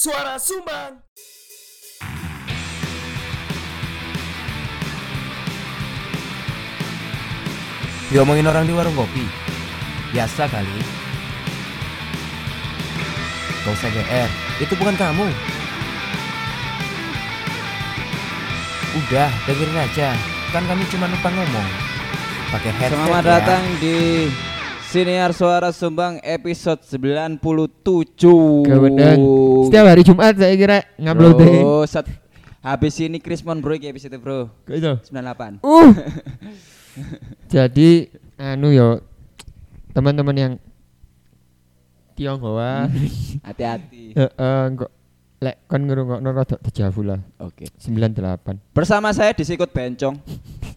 Suara 0.00 0.40
Sumbang. 0.40 0.96
Diomongin 8.08 8.48
orang 8.48 8.64
di 8.64 8.72
warung 8.72 8.96
kopi. 8.96 9.28
Biasa 10.16 10.48
kali. 10.48 10.80
Gak 13.60 13.76
usah 13.76 13.92
GR 13.92 14.30
Itu 14.64 14.72
bukan 14.80 14.96
kamu. 14.96 15.28
Udah 19.04 19.28
dengerin 19.44 19.84
aja. 19.84 20.16
Kan 20.48 20.64
kami 20.64 20.88
cuma 20.88 21.12
numpang 21.12 21.36
ngomong. 21.36 21.68
Pakai 22.56 22.72
headset 22.72 22.96
Selamat 22.96 23.20
ya. 23.20 23.28
datang 23.36 23.64
di 23.84 24.32
Siniar 24.90 25.30
Suara 25.30 25.70
Sumbang 25.70 26.18
episode 26.18 26.82
97 26.82 27.38
Kebetulan 28.66 29.18
setiap 29.70 29.86
hari 29.86 30.02
Jumat 30.02 30.34
saya 30.34 30.54
kira 30.58 30.82
ngupload 30.98 31.38
deh. 31.38 31.62
Habis 32.58 32.98
ini 32.98 33.22
Chris 33.22 33.38
bro 33.38 33.78
iki 33.78 33.86
episode 33.86 34.18
bro. 34.18 34.50
Kok 34.66 34.74
itu? 34.74 34.92
98 35.14 35.62
Uh. 35.62 35.94
Jadi 37.54 38.10
anu 38.34 38.74
yo 38.74 38.98
teman-teman 39.94 40.34
yang 40.34 40.52
Tionghoa. 42.18 42.90
Hati-hati. 43.46 44.18
Heeh 44.18 44.60
kok 44.74 44.90
lek 45.38 45.70
kon 45.70 45.86
ngrungokno 45.86 46.34
rada 46.34 46.58
dejavu 46.66 47.06
lah. 47.06 47.22
Oke. 47.38 47.70
98 47.78 48.74
Bersama 48.74 49.14
saya 49.14 49.30
disikut 49.38 49.70
bencong 49.70 50.18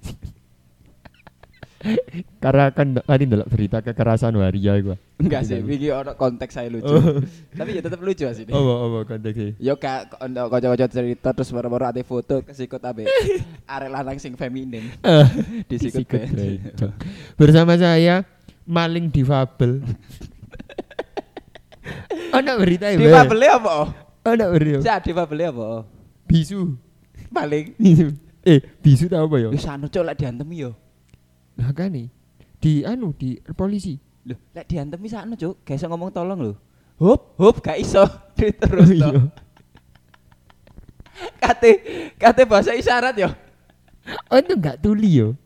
karena 2.40 2.72
kan 2.72 2.96
ndak- 2.96 3.08
tadi 3.08 3.24
ndelok 3.28 3.50
berita 3.52 3.78
kekerasan 3.84 4.36
waria 4.40 4.74
gua 4.80 4.96
Enggak 5.20 5.48
sih, 5.48 5.60
ini 5.60 5.88
orang 5.92 6.16
konteks 6.16 6.56
saya 6.56 6.68
lucu 6.68 6.90
Tapi 7.54 7.80
ya 7.80 7.82
tetap 7.84 8.00
lucu 8.00 8.24
asli 8.24 8.52
oh 8.52 8.64
oh 8.64 9.04
konteks 9.04 9.60
Yo 9.60 9.76
kak, 9.76 10.16
untuk 10.20 10.48
kocok-kocok 10.48 10.90
cerita 10.90 11.30
terus 11.36 11.52
baru-baru 11.52 11.92
ada 11.92 12.02
foto 12.04 12.44
kesikut 12.44 12.80
abe 12.84 13.08
Arek 13.74 13.90
lanang 13.92 14.18
sing 14.20 14.36
feminin 14.40 14.88
Disikut 15.70 16.08
Disikut 16.08 16.92
bersama 17.36 17.76
saya 17.76 18.24
maling 18.64 19.12
difabel 19.12 19.84
Anak 22.34 22.56
berita 22.66 22.90
ya. 22.90 22.98
Difabel 22.98 23.46
apa? 23.46 23.76
Anak 24.26 24.50
berita. 24.58 24.80
Si 24.82 24.90
difabel 25.12 25.54
apa? 25.54 25.86
Bisu. 26.26 26.74
Paling 27.30 27.78
Bisu. 27.78 28.08
Eh, 28.44 28.60
bisu 28.84 29.08
tau 29.08 29.30
apa 29.30 29.36
ya? 29.40 29.50
Wis 29.54 29.64
anu 29.70 29.88
cok 29.88 30.04
lek 30.04 30.18
diantemi 30.20 30.68
yo. 30.68 30.76
Lah 31.60 31.70
kan 31.76 31.94
nih. 31.94 32.08
Di 32.58 32.88
anu 32.88 33.12
di 33.14 33.38
polisi. 33.54 34.00
Lho, 34.24 34.40
lek 34.56 34.66
diantemi 34.72 35.12
sakno 35.12 35.36
cuk, 35.36 35.68
gak 35.68 35.76
iso 35.76 35.92
ngomong 35.92 36.16
tolong 36.16 36.40
lho. 36.40 36.54
Hup, 36.96 37.36
hup 37.36 37.60
gak 37.60 37.76
iso. 37.76 38.08
Terus 38.40 38.90
Oh, 38.90 38.96
iya. 38.96 39.08
to. 39.12 39.22
Kate 41.44 41.72
kate 42.18 42.44
bahasa 42.48 42.74
isyarat 42.74 43.14
yo. 43.20 43.30
Oh 44.32 44.40
itu 44.40 44.56
enggak 44.58 44.82
tuli 44.82 45.22
yo. 45.22 45.38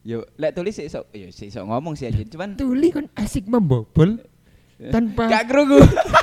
Yo, 0.00 0.24
lek 0.40 0.56
tulis 0.56 0.72
sih 0.72 0.88
iso, 0.88 1.04
yo 1.12 1.28
sih 1.28 1.52
iso 1.52 1.60
ngomong 1.60 1.92
sih 1.92 2.08
aja, 2.08 2.24
cuman 2.24 2.56
Tuli 2.56 2.88
kan 2.88 3.04
asik 3.20 3.44
membobol 3.44 4.16
tanpa 4.88 5.28
gak 5.28 5.52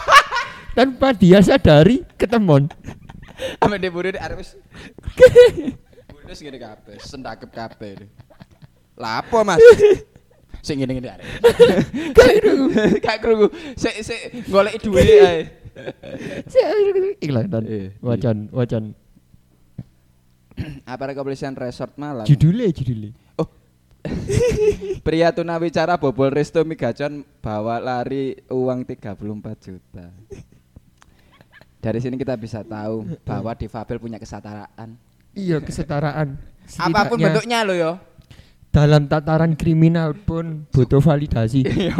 tanpa 0.77 1.13
dia 1.13 1.45
sadari 1.45 2.01
ketemon. 2.17 2.73
Ame 3.61 3.77
de 3.77 3.89
buru 3.93 4.09
arep 4.17 4.41
wis. 4.41 4.57
Bunus 6.09 6.41
ngene 6.41 6.57
kabeh, 6.57 6.97
sendakep 6.97 7.49
kabeh. 7.53 8.09
Lah 8.97 9.21
apa, 9.21 9.39
Mas? 9.45 9.61
Sing 10.65 10.81
ngene 10.81 10.97
ngene 10.97 11.09
arek. 11.15 11.25
Gak 12.17 12.33
krungu. 12.41 12.67
Gak 12.99 13.17
krungu. 13.23 13.47
Sik 13.77 13.95
sik 14.03 14.21
golek 14.49 14.81
duwe 14.83 15.01
ae. 15.23 15.39
Iklan 17.21 17.45
dan 17.47 17.63
wacan 18.01 18.49
wacan 18.49 18.83
Apa 20.89 21.13
kepolisian 21.13 21.53
resort 21.53 21.93
Malang? 22.01 22.25
judulnya 22.25 22.73
judulnya. 22.73 23.13
Oh. 23.37 23.45
Pria 25.05 25.29
tunawicara 25.29 26.01
bobol 26.01 26.33
resto 26.33 26.65
migacon 26.65 27.21
bawa 27.45 27.77
lari 27.77 28.33
uang 28.49 28.81
34 28.81 29.21
juta. 29.69 30.09
Dari 31.77 31.99
sini 32.01 32.17
kita 32.17 32.33
bisa 32.33 32.65
tahu 32.65 33.05
bahwa 33.21 33.53
difabel 33.53 34.01
punya 34.01 34.17
kesetaraan. 34.17 34.97
Iya 35.37 35.61
kesetaraan. 35.61 36.41
Apa 36.81 37.05
pun 37.05 37.21
bentuknya 37.21 37.61
lo 37.61 37.77
yo. 37.77 38.01
Dalam 38.77 39.09
tataran 39.09 39.57
kriminal 39.57 40.13
pun 40.13 40.69
butuh 40.69 41.01
validasi. 41.01 41.65
Iya. 41.89 41.97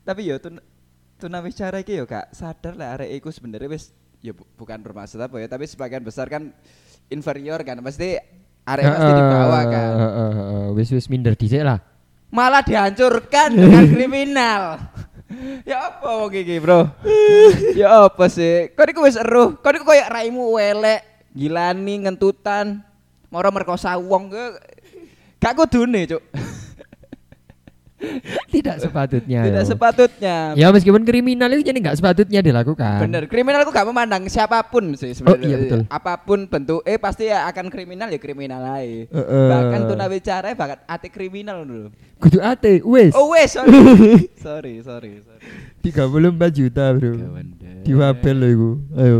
Tapi 0.00 0.24
yo 0.24 0.40
tun 0.40 0.56
tunawicara 1.20 1.84
iki 1.84 2.00
yo 2.00 2.08
Kak, 2.08 2.32
sadar 2.32 2.72
lah 2.72 2.96
arek 2.96 3.20
iku 3.20 3.28
sebenarnya 3.28 3.68
wis 3.68 3.92
ya 4.24 4.32
bu- 4.32 4.48
bukan 4.56 4.80
bermaksud 4.80 5.20
apa 5.20 5.36
ya, 5.36 5.46
tapi 5.46 5.68
sebagian 5.68 6.00
besar 6.00 6.32
kan 6.32 6.48
inferior 7.12 7.60
kan, 7.60 7.76
pasti 7.84 8.16
arek 8.64 8.84
pasti 8.88 9.10
di 9.12 9.24
bawah 9.28 9.62
kan. 9.68 9.90
Heeh, 9.92 10.12
heeh, 10.16 10.32
heeh. 10.32 10.66
Wis 10.72 10.88
wis 10.88 11.06
minder 11.12 11.36
dhisik 11.36 11.60
lah. 11.60 11.84
malah 12.28 12.60
dihancurkan 12.60 13.52
dengan 13.60 13.84
kriminal. 13.88 14.62
ya 15.64 15.92
apa 15.92 16.08
wong 16.24 16.32
iki, 16.32 16.56
Bro? 16.56 16.88
ya 17.72 18.08
apa 18.08 18.32
sih? 18.32 18.72
Kok 18.72 18.88
iku 18.88 19.00
wis 19.04 19.16
eruh. 19.16 19.60
Kok 19.60 19.72
iku 19.76 19.84
koyo 19.84 20.04
raimu 20.08 20.56
welek, 20.56 21.04
gilani 21.32 22.04
ngentutan, 22.04 22.80
moro 23.28 23.48
merkosa 23.50 23.96
wong 23.96 24.32
ke 24.32 24.44
gak 25.38 25.54
kudune, 25.54 26.04
Cuk. 26.04 26.22
Tidak 28.48 28.78
sepatutnya. 28.78 29.42
Tidak 29.42 29.64
yo. 29.66 29.70
sepatutnya. 29.74 30.36
Ya 30.54 30.70
meskipun 30.70 31.02
kriminal 31.02 31.50
itu 31.50 31.66
jadi 31.66 31.82
nggak 31.82 31.98
sepatutnya 31.98 32.38
dilakukan. 32.46 33.02
Bener, 33.02 33.26
kriminal 33.26 33.66
aku 33.66 33.74
gak 33.74 33.90
memandang 33.90 34.22
siapa 34.30 34.62
pun 34.62 34.94
sih 34.94 35.10
Oh, 35.26 35.34
sebenarnya. 35.34 35.46
iya, 35.50 35.56
betul. 35.58 35.80
Apa 35.90 36.14
pun 36.22 36.46
bentuk 36.46 36.86
eh 36.86 36.94
pasti 36.94 37.26
ya 37.26 37.50
akan 37.50 37.66
kriminal 37.66 38.06
ya 38.06 38.22
kriminal 38.22 38.62
aja. 38.62 39.02
Heeh. 39.10 39.46
Bahkan 39.50 39.80
tunawicara 39.90 40.54
bahkan 40.54 40.78
ati 40.86 41.10
kriminal 41.10 41.66
dulu. 41.66 41.90
Kudu 42.22 42.38
ate, 42.38 42.86
wes. 42.86 43.18
Oh 43.18 43.34
wes, 43.34 43.50
sorry. 43.58 43.74
sorry, 44.38 44.74
sorry, 44.78 45.12
sorry. 45.18 45.42
34 45.82 46.54
juta, 46.54 46.94
Bro. 46.94 47.18
Diwabel 47.82 48.36
lho 48.38 48.46
iku. 48.46 48.70
Ayo. 48.94 49.18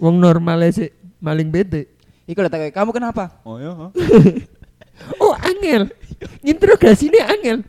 Wong 0.00 0.16
normal 0.16 0.64
sih 0.72 0.88
maling 1.20 1.52
bete. 1.52 1.84
Iku 2.26 2.42
lah 2.42 2.50
takut, 2.50 2.74
kamu 2.74 2.90
kenapa? 2.90 3.24
Oh 3.46 3.56
ya. 3.58 3.72
Oh, 5.20 5.36
angel. 5.44 5.92
Interogasinya 6.40 7.28
angel. 7.28 7.60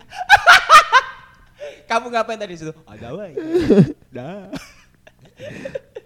Kamu 1.91 2.07
ngapain 2.11 2.39
tadi 2.39 2.55
di 2.55 2.59
situ? 2.59 2.71
Ada 2.87 3.11
wae. 3.15 3.35
Dah. 4.15 4.47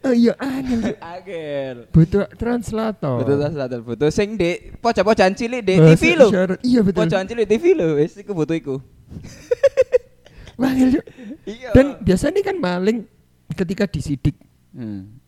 Oh 0.02 0.14
iya 0.18 0.34
angel. 0.42 0.98
Agel. 0.98 1.86
Butuh 1.94 2.26
translator. 2.34 3.22
Betul 3.22 3.38
tas 3.38 3.54
betul 3.54 3.82
betul 3.86 4.10
sing 4.10 4.34
di 4.34 4.74
pojok-pojokan 4.82 5.38
cilik 5.38 5.62
di 5.62 5.78
TV 5.94 6.18
lo. 6.18 6.34
Iya 6.66 6.82
betul. 6.82 7.06
Pojokan 7.06 7.26
cilik 7.30 7.46
TV 7.46 7.78
lo, 7.78 8.02
wis 8.02 8.18
iku 8.18 8.34
butuh 8.34 8.58
iku. 8.58 8.76
Wah, 10.58 10.74
angel. 10.74 11.06
Iya. 11.46 11.70
Dan 11.78 12.02
biasanya 12.02 12.42
kan 12.42 12.58
maling 12.58 13.06
ketika 13.54 13.86
disidik 13.86 14.38
hmm. 14.74 15.21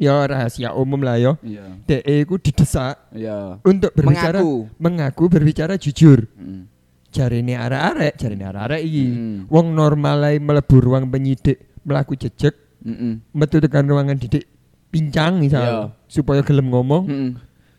Ya 0.00 0.24
rahasia 0.24 0.72
umum 0.72 1.04
lah 1.04 1.20
yo. 1.20 1.36
Iya. 1.44 1.76
DE 1.84 2.24
ku 2.24 2.40
didesak 2.40 2.96
Iya. 3.12 3.60
untuk 3.60 3.92
berbicara 3.92 4.40
Mengaku. 4.40 4.56
mengaku 4.80 5.24
berbicara 5.28 5.76
jujur. 5.76 6.24
Hmm. 6.34 6.66
jarine 7.10 7.58
arek-arek, 7.58 8.14
jarine 8.16 8.46
arek-arek 8.46 8.80
iki. 8.80 9.04
Hmm. 9.04 9.38
Wong 9.50 9.74
normal 9.74 10.24
ae 10.24 10.38
mlebu 10.38 10.78
ruang 10.78 11.10
penyidik, 11.10 11.58
mlaku 11.82 12.14
jejeg, 12.14 12.54
Mm-mm. 12.80 13.18
metu 13.34 13.58
tekan 13.58 13.82
ruangan 13.82 14.14
didik 14.14 14.46
pincang 14.88 15.36
misal 15.36 15.60
Iya. 15.60 15.78
supaya 16.06 16.38
gelem 16.40 16.70
ngomong. 16.70 17.04
Mm-mm. 17.04 17.30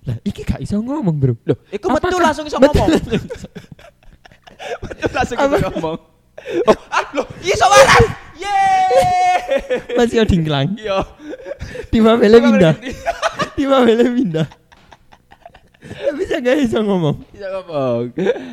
Lah 0.03 0.19
iki 0.21 0.43
gak 0.43 0.59
iso 0.59 0.75
ngomong, 0.77 1.15
Bro. 1.15 1.39
Loh, 1.47 1.57
iku 1.69 1.87
metu 1.89 2.19
langsung 2.19 2.43
iso 2.43 2.59
ngomong. 2.59 2.75
langsung- 2.91 3.23
Metu 4.83 5.07
langsung 5.15 5.37
iso 5.39 5.47
ngomong. 5.63 5.97
Oh, 6.67 6.77
ah, 6.89 7.05
loh, 7.13 7.25
iso 7.39 7.65
waras. 7.65 8.05
Yeay. 8.41 9.95
Masih 9.95 10.25
dingklang. 10.25 10.73
Iya. 10.75 11.05
Tiba 11.89 12.17
bele 12.17 12.37
pindah. 12.41 12.73
Tiba 13.53 13.77
bele 13.85 14.05
pindah. 14.09 14.47
Tapi 15.81 16.21
saya 16.25 16.39
gak 16.39 16.57
iso 16.61 16.79
ngomong. 16.81 17.21
Iso 17.31 17.47
ngomong. 17.47 18.03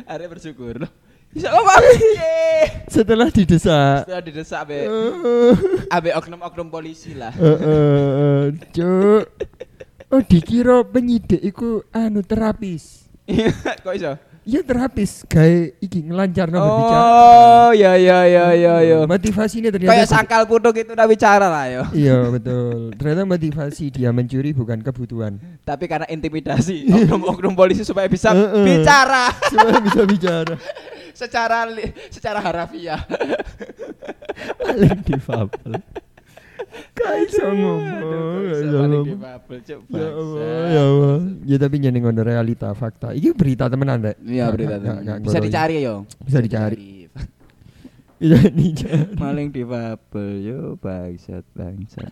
Are 0.05 0.25
bersyukur. 0.27 0.75
Iso 1.31 1.47
ngomong. 1.47 1.81
Yeay. 1.81 2.85
Setelah 2.89 3.27
didesak. 3.29 4.05
Setelah 4.05 4.23
didesak 4.23 4.59
abe 4.65 4.77
Eh, 4.85 5.53
abe 5.87 6.09
oknum-oknum 6.13 6.67
polisi 6.67 7.13
lah. 7.13 7.31
eh, 7.33 7.57
eh, 7.57 8.43
Cuk. 8.69 9.23
Oh 10.09 10.25
dikira 10.25 10.81
penyidik 10.83 11.37
iku 11.39 11.85
anu 11.93 12.25
terapis. 12.25 13.05
Kok 13.85 13.93
iso? 13.93 14.17
Iya 14.47 14.61
terapis 14.63 15.27
gawe 15.27 15.57
iki 15.83 16.05
ngelancarno 16.09 16.57
berbicara. 16.57 17.03
Oh, 17.03 17.69
ya 17.75 17.93
ya 17.99 18.23
ya 18.25 18.45
ya 18.55 18.75
ya. 18.81 18.97
Motivasinya 19.03 19.69
ternyata 19.69 19.91
Kayak 19.91 20.07
sangkal 20.07 20.43
kutuk 20.47 20.73
itu 20.79 20.91
udah 20.95 21.07
bicara 21.07 21.47
lah 21.51 21.65
yo. 21.67 21.83
Iya 21.91 22.31
betul. 22.31 22.95
Ternyata 22.95 23.23
motivasi 23.27 23.85
dia 23.93 24.09
mencuri 24.15 24.55
bukan 24.55 24.79
kebutuhan. 24.79 25.37
Tapi 25.67 25.85
karena 25.85 26.07
intimidasi 26.07 26.87
oknum-oknum 26.87 27.53
polisi 27.53 27.83
supaya 27.83 28.07
bisa 28.07 28.31
bicara 28.63 29.29
Supaya 29.51 29.77
bisa 29.83 30.01
bicara. 30.07 30.55
secara 31.19 31.67
secara 32.07 32.39
harafiah. 32.39 33.03
Paling 34.55 35.03
difabel. 35.03 35.83
Iso 37.17 37.43
ngomong. 37.45 37.79
Ya 39.89 40.07
Allah, 40.09 40.45
ya 40.67 40.81
Allah. 40.81 41.17
Ya 41.43 41.57
tapi 41.57 41.75
jeneng 41.77 42.03
ngono 42.03 42.21
realita 42.21 42.69
fakta. 42.71 43.11
Iki 43.11 43.33
berita 43.33 43.65
temenan, 43.65 44.01
Rek. 44.01 44.17
Iya 44.21 44.45
berita 44.49 44.75
gak 44.77 45.17
Bisa 45.21 45.39
dicari 45.39 45.75
yo. 45.81 46.05
Bisa 46.19 46.39
dicari. 46.39 47.09
Bisa 48.17 48.39
dicari. 48.61 49.15
Maling 49.15 49.49
difabel 49.49 50.29
yo 50.41 50.59
bangsat 50.77 51.45
bangsat. 51.51 52.11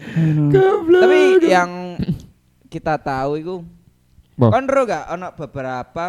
Tapi 0.90 1.18
yang 1.44 2.00
kita 2.66 2.96
tahu 2.96 3.32
itu 3.36 3.56
Apa? 4.38 4.48
kan 4.50 4.64
ro 4.64 4.82
gak 4.84 5.04
ono 5.10 5.28
beberapa 5.36 6.06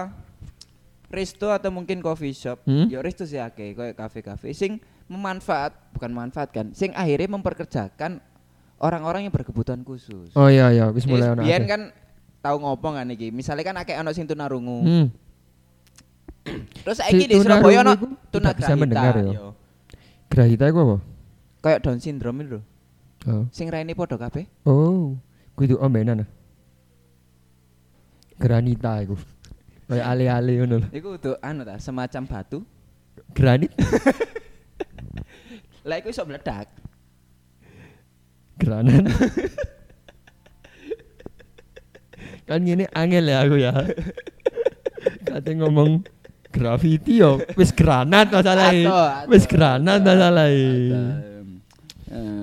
resto 1.11 1.51
atau 1.51 1.67
mungkin 1.69 1.99
coffee 1.99 2.31
shop 2.31 2.63
Hmm? 2.63 2.87
ya 2.87 3.03
resto 3.03 3.27
sih 3.27 3.35
akeh 3.35 3.75
kayak 3.75 3.99
kafe-kafe 3.99 4.55
sing 4.55 4.79
memanfaat 5.11 5.75
bukan 5.91 6.09
memanfaatkan 6.09 6.65
sing 6.71 6.89
akhirnya 6.93 7.27
memperkerjakan 7.29 8.23
orang-orang 8.77 9.27
yang 9.27 9.33
berkebutuhan 9.33 9.83
khusus 9.83 10.31
Oh 10.31 10.47
iya 10.47 10.71
iya, 10.71 10.87
wis 10.89 11.03
mulai 11.03 11.29
ono. 11.29 11.43
biyen 11.43 11.63
kan 11.65 11.81
tahu 12.39 12.57
ngopong 12.57 12.95
kan 12.95 13.07
iki 13.07 13.29
misalnya 13.29 13.63
kan 13.63 13.75
akeh 13.77 13.93
ono 13.93 14.09
sing 14.09 14.23
tunarungu 14.23 14.79
Hmm. 14.81 15.07
terus 16.81 16.97
Si 16.97 17.05
saiki 17.05 17.27
di 17.27 17.35
Surabaya 17.37 17.83
ono 17.83 17.93
tunagrahita 18.29 18.71
bisa 18.71 18.73
mendengar 18.73 19.13
ya? 19.15 19.29
yo. 19.31 19.47
Grahita 20.25 20.65
iku 20.65 20.79
apa? 20.81 20.97
kayak 21.61 21.79
down 21.81 21.99
syndrome 21.99 22.39
itu 22.39 22.49
lho. 22.55 22.61
Oh. 23.23 23.43
sing 23.51 23.69
raine 23.69 23.93
padha 23.93 24.17
kabeh 24.17 24.49
Oh, 24.65 25.13
kudu 25.53 25.77
ombenan. 25.77 26.25
ah. 26.25 26.29
Granita 28.35 28.97
iku. 28.99 29.13
Kayak 29.85 30.05
ale-ale 30.07 30.53
ngono 30.57 30.75
lho. 30.81 30.87
iku 30.89 31.19
tuh 31.19 31.35
anu 31.39 31.61
ta 31.61 31.77
semacam 31.77 32.23
batu 32.25 32.59
Granit, 33.35 33.69
lah 35.81 35.95
iku 35.97 36.09
iso 36.13 36.23
meledak 36.25 36.69
granat. 38.61 39.09
kan 42.45 42.61
gini 42.61 42.85
angel 42.93 43.25
ya 43.25 43.37
aku 43.41 43.55
ya. 43.57 43.73
Kate 45.25 45.51
ngomong 45.57 46.05
graffiti 46.51 47.23
yo, 47.23 47.41
wis 47.57 47.73
granat 47.73 48.29
ato, 48.29 48.53
Wis 49.31 49.49
granat. 49.49 50.03
Eh, 50.05 51.41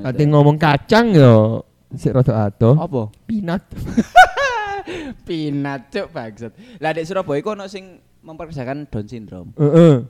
Kate 0.02 0.22
ngomong 0.26 0.56
kacang 0.58 1.12
yo, 1.14 1.62
sik 1.94 2.16
rada 2.16 2.48
ato. 2.50 2.74
apa 2.74 3.12
Pinat. 3.28 3.62
pinat 5.28 5.92
cuk 5.92 6.08
bangsat 6.16 6.52
lah 6.80 6.96
di 6.96 7.04
Surabaya 7.04 7.44
iku 7.44 7.52
ono 7.52 7.68
sing 7.68 8.00
memperkerjakan 8.24 8.88
Down 8.88 9.04
syndrome 9.04 9.52
Heeh. 9.60 10.00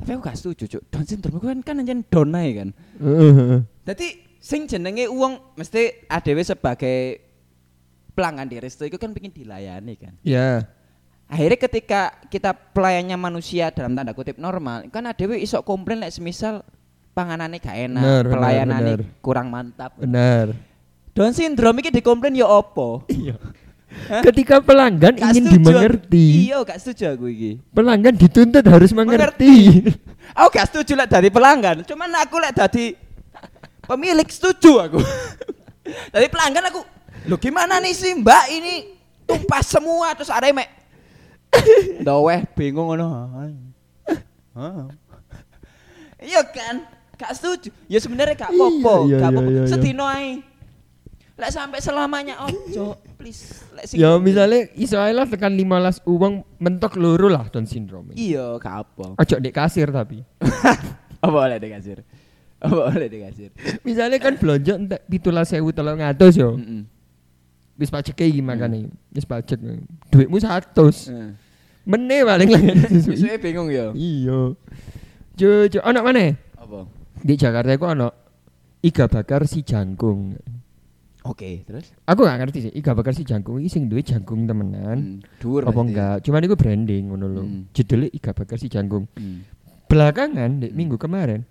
Tapi 0.00 0.16
aku 0.16 0.22
gak 0.24 0.38
setuju 0.40 0.64
cuk 0.66 0.82
Down 0.88 1.04
syndrome 1.04 1.36
iku 1.38 1.46
kan 1.52 1.60
kan 1.60 1.74
anjen 1.78 2.00
down 2.08 2.32
ae 2.34 2.50
kan 2.56 2.68
Heeh. 2.98 3.60
Dadi 3.84 4.08
sing 4.40 4.64
jenenge 4.64 5.04
uang 5.06 5.54
mesti 5.54 6.08
adewe 6.08 6.40
sebagai 6.40 7.20
pelanggan 8.10 8.48
di 8.48 8.56
resto 8.56 8.88
itu 8.88 8.96
kan 8.96 9.12
pengen 9.12 9.32
dilayani 9.32 9.94
kan. 10.00 10.12
Ya. 10.24 10.64
Akhirnya 11.30 11.60
ketika 11.62 12.10
kita 12.26 12.50
pelayannya 12.52 13.14
manusia 13.14 13.70
dalam 13.70 13.94
tanda 13.94 14.10
kutip 14.16 14.34
normal, 14.36 14.88
kan 14.90 15.06
adewe 15.06 15.38
iso 15.38 15.62
komplain 15.62 16.02
lek 16.02 16.10
semisal 16.10 16.64
panganannya 17.14 17.60
gak 17.62 17.76
enak, 17.76 18.02
Bener, 18.02 18.24
bener, 18.26 18.32
pelayanannya 18.34 18.94
bener. 18.98 19.20
kurang 19.22 19.46
mantap. 19.52 19.94
Benar. 20.00 20.56
Down 21.14 21.32
syndrome 21.32 21.84
iki 21.84 21.92
dikomplain 21.94 22.34
ya 22.34 22.48
opo? 22.48 23.04
Iya. 23.06 23.36
Ketika 24.22 24.58
pelanggan 24.58 25.12
Gak 25.12 25.22
ingin 25.28 25.44
setuju. 25.44 25.54
dimengerti, 25.56 26.26
Iya, 26.46 26.62
gak 26.62 26.78
setuju 26.78 27.04
aku 27.10 27.26
iki. 27.26 27.50
pelanggan 27.70 28.14
dituntut 28.14 28.62
harus 28.62 28.90
mengerti. 28.90 29.82
Aku 30.32 30.48
gak 30.48 30.66
setuju 30.68 30.94
lek 30.94 31.08
dari 31.08 31.28
pelanggan, 31.28 31.82
cuman 31.82 32.10
aku 32.16 32.38
lek 32.38 32.52
dari 32.52 32.94
pemilik 33.82 34.26
setuju 34.26 34.72
aku. 34.80 34.98
dari 36.14 36.26
pelanggan 36.26 36.70
aku, 36.70 36.80
lo 37.26 37.36
gimana 37.36 37.78
nih 37.78 37.90
sih 37.90 38.14
mbak 38.14 38.44
ini 38.48 38.74
tumpah 39.24 39.58
semua 39.60 40.14
terus 40.14 40.30
ada 40.30 40.46
mek. 40.48 40.70
Daweh 42.06 42.46
bingung 42.52 42.88
ngono. 42.88 43.26
Iya 46.16 46.40
kan? 46.44 46.84
Gak 47.16 47.32
setuju. 47.34 47.68
Ya 47.84 47.98
sebenarnya 47.98 48.32
gak 48.34 48.50
apa-apa, 48.50 48.94
Iya, 49.04 49.16
gak 49.18 49.28
apa-apa. 49.28 49.40
iya, 49.44 49.56
iya, 49.56 49.62
iya. 49.62 49.70
Sedino 49.70 50.04
ae. 50.04 50.40
Lek 51.34 51.50
sampai 51.50 51.80
selamanya 51.80 52.34
ojo, 52.42 52.96
please. 53.20 53.60
Ya 53.92 54.16
misalnya 54.16 54.72
iso 54.72 54.96
ae 54.96 55.12
lah 55.12 55.28
tekan 55.28 55.52
15 55.52 56.08
uang 56.08 56.40
mentok 56.56 56.96
loro 56.96 57.28
lah 57.28 57.44
Down 57.52 57.68
syndrome. 57.68 58.16
Iya, 58.16 58.56
gak 58.56 58.88
apa. 58.88 59.20
Ojo 59.20 59.36
dek 59.36 59.52
kasir 59.52 59.92
tapi. 59.92 60.24
Apa 61.20 61.28
boleh 61.36 61.60
dikasir? 61.60 62.00
Apa 62.64 62.96
boleh 62.96 63.08
dikasir? 63.12 63.52
Misalnya 63.84 64.16
kan 64.16 64.40
belanja 64.40 64.72
entek 64.80 65.04
17.300 65.04 66.40
yo. 66.40 66.56
Mm-mm. 66.56 66.88
Wis 67.76 67.92
pajek 67.92 68.16
iki 68.24 68.40
makane. 68.40 68.88
Wis 69.12 69.28
pajek. 69.28 69.60
Duitmu 70.08 70.40
100. 70.40 70.72
Heeh. 71.12 71.30
Mene 71.84 72.16
paling 72.24 72.48
susu. 73.04 73.20
Suwe 73.20 73.36
bingung 73.36 73.68
ya. 73.68 73.92
Iya. 73.92 74.56
Jo 75.36 75.50
jo 75.68 75.80
ono 75.84 76.00
mana? 76.00 76.32
Apa? 76.56 76.88
Di 77.20 77.36
Jakarta 77.36 77.72
iku 77.76 77.88
ono 77.88 78.08
iga 78.80 79.08
bakar 79.08 79.44
si 79.44 79.60
jangkung. 79.60 80.36
Oke, 81.20 81.62
terus? 81.62 81.92
Aku 82.04 82.24
gak 82.24 82.38
ngerti 82.38 82.58
sih, 82.64 82.72
iga 82.72 82.96
bakar 82.96 83.12
si 83.12 83.22
jangkung 83.22 83.60
iki 83.60 83.68
sing 83.68 83.86
duwe 83.86 84.00
jangkung 84.00 84.44
temenan. 84.44 85.20
Hmm, 85.20 85.20
dhuwur 85.36 85.62
Apa 85.62 85.74
pasti. 85.74 85.84
enggak? 85.86 86.16
Cuman 86.24 86.40
iku 86.42 86.56
branding 86.56 87.02
ngono 87.06 87.26
lho. 87.28 87.42
Hmm. 87.42 87.62
Judulnya 87.70 88.08
iga 88.10 88.32
bakar 88.32 88.56
si 88.56 88.66
jangkung. 88.66 89.04
Hmm. 89.12 89.44
Belakangan 89.84 90.50
minggu 90.70 90.96
kemarin 90.96 91.44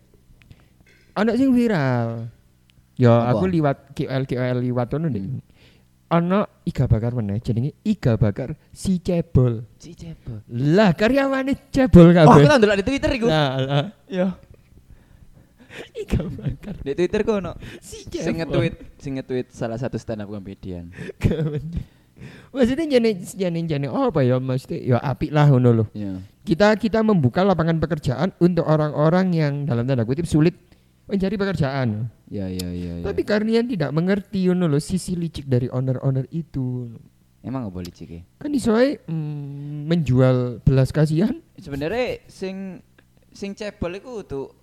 ono 1.11 1.35
sing 1.35 1.51
viral. 1.51 2.31
Ya 2.95 3.11
Apa? 3.13 3.35
aku 3.35 3.45
liwat 3.45 3.77
KOL 3.93 4.23
KOL 4.23 4.57
liwat 4.59 4.87
ngono 4.89 5.07
Dik. 5.07 5.23
Hmm. 5.23 5.41
Ono 6.09 6.39
iga 6.65 6.89
bakar 6.89 7.13
meneh 7.13 7.37
jenenge 7.37 7.77
iga 7.83 8.17
bakar 8.17 8.57
si 8.71 8.97
cebol. 8.97 9.61
Si 9.77 9.93
cebol. 9.93 10.41
Lah 10.49 10.97
karyawane 10.97 11.69
cebol 11.69 12.09
Oh, 12.09 12.15
aku 12.15 12.41
kabeh. 12.41 12.47
tau 12.47 12.57
ndelok 12.57 12.77
di 12.81 12.85
Twitter 12.85 13.11
iku. 13.13 13.27
Lah, 13.29 13.49
lah. 13.61 13.85
Iya. 14.09 14.27
Iga 16.01 16.25
bakar 16.25 16.75
Di 16.81 16.93
Twitter 16.97 17.21
ku 17.21 17.37
ono 17.37 17.53
si 17.79 18.05
sing 18.09 18.41
nge-tweet, 18.41 18.75
sing 18.97 19.21
nge-tweet 19.21 19.47
salah 19.53 19.77
satu 19.77 19.95
stand 20.01 20.25
up 20.25 20.29
comedian. 20.29 20.89
Maksudnya 22.51 22.99
jane 22.99 23.15
jane 23.23 23.59
jane 23.63 23.87
oh 23.87 24.11
apa 24.11 24.27
ya 24.27 24.43
mesti 24.43 24.83
ya 24.83 24.99
apik 24.99 25.31
lah 25.31 25.47
ngono 25.47 25.69
lho. 25.71 25.85
Iya. 25.95 26.19
Kita 26.43 26.75
kita 26.75 26.99
membuka 27.05 27.45
lapangan 27.45 27.79
pekerjaan 27.79 28.35
untuk 28.43 28.67
orang-orang 28.67 29.31
yang 29.31 29.53
dalam 29.63 29.87
tanda 29.87 30.03
kutip 30.03 30.27
sulit 30.27 30.57
mencari 31.07 31.35
pekerjaan. 31.39 32.11
Iya, 32.29 32.45
iya, 32.51 32.69
iya. 32.69 32.93
Tapi 33.01 33.21
karena 33.23 33.63
tidak 33.63 33.95
mengerti 33.95 34.51
ngono 34.51 34.67
lho 34.67 34.79
sisi 34.81 35.15
licik 35.15 35.47
dari 35.47 35.71
owner-owner 35.71 36.27
itu. 36.29 36.91
emang 37.39 37.71
gak 37.71 37.75
boleh 37.79 37.91
ciki. 37.95 38.19
Kan 38.35 38.51
iso 38.51 38.75
ae, 38.75 38.99
mm, 38.99 39.87
menjual 39.87 40.59
belas 40.59 40.91
kasihan. 40.91 41.39
Sebenarnya 41.55 42.19
sing 42.27 42.83
sing 43.31 43.55
cebol 43.55 43.95
iku 43.95 44.27
tuh 44.27 44.58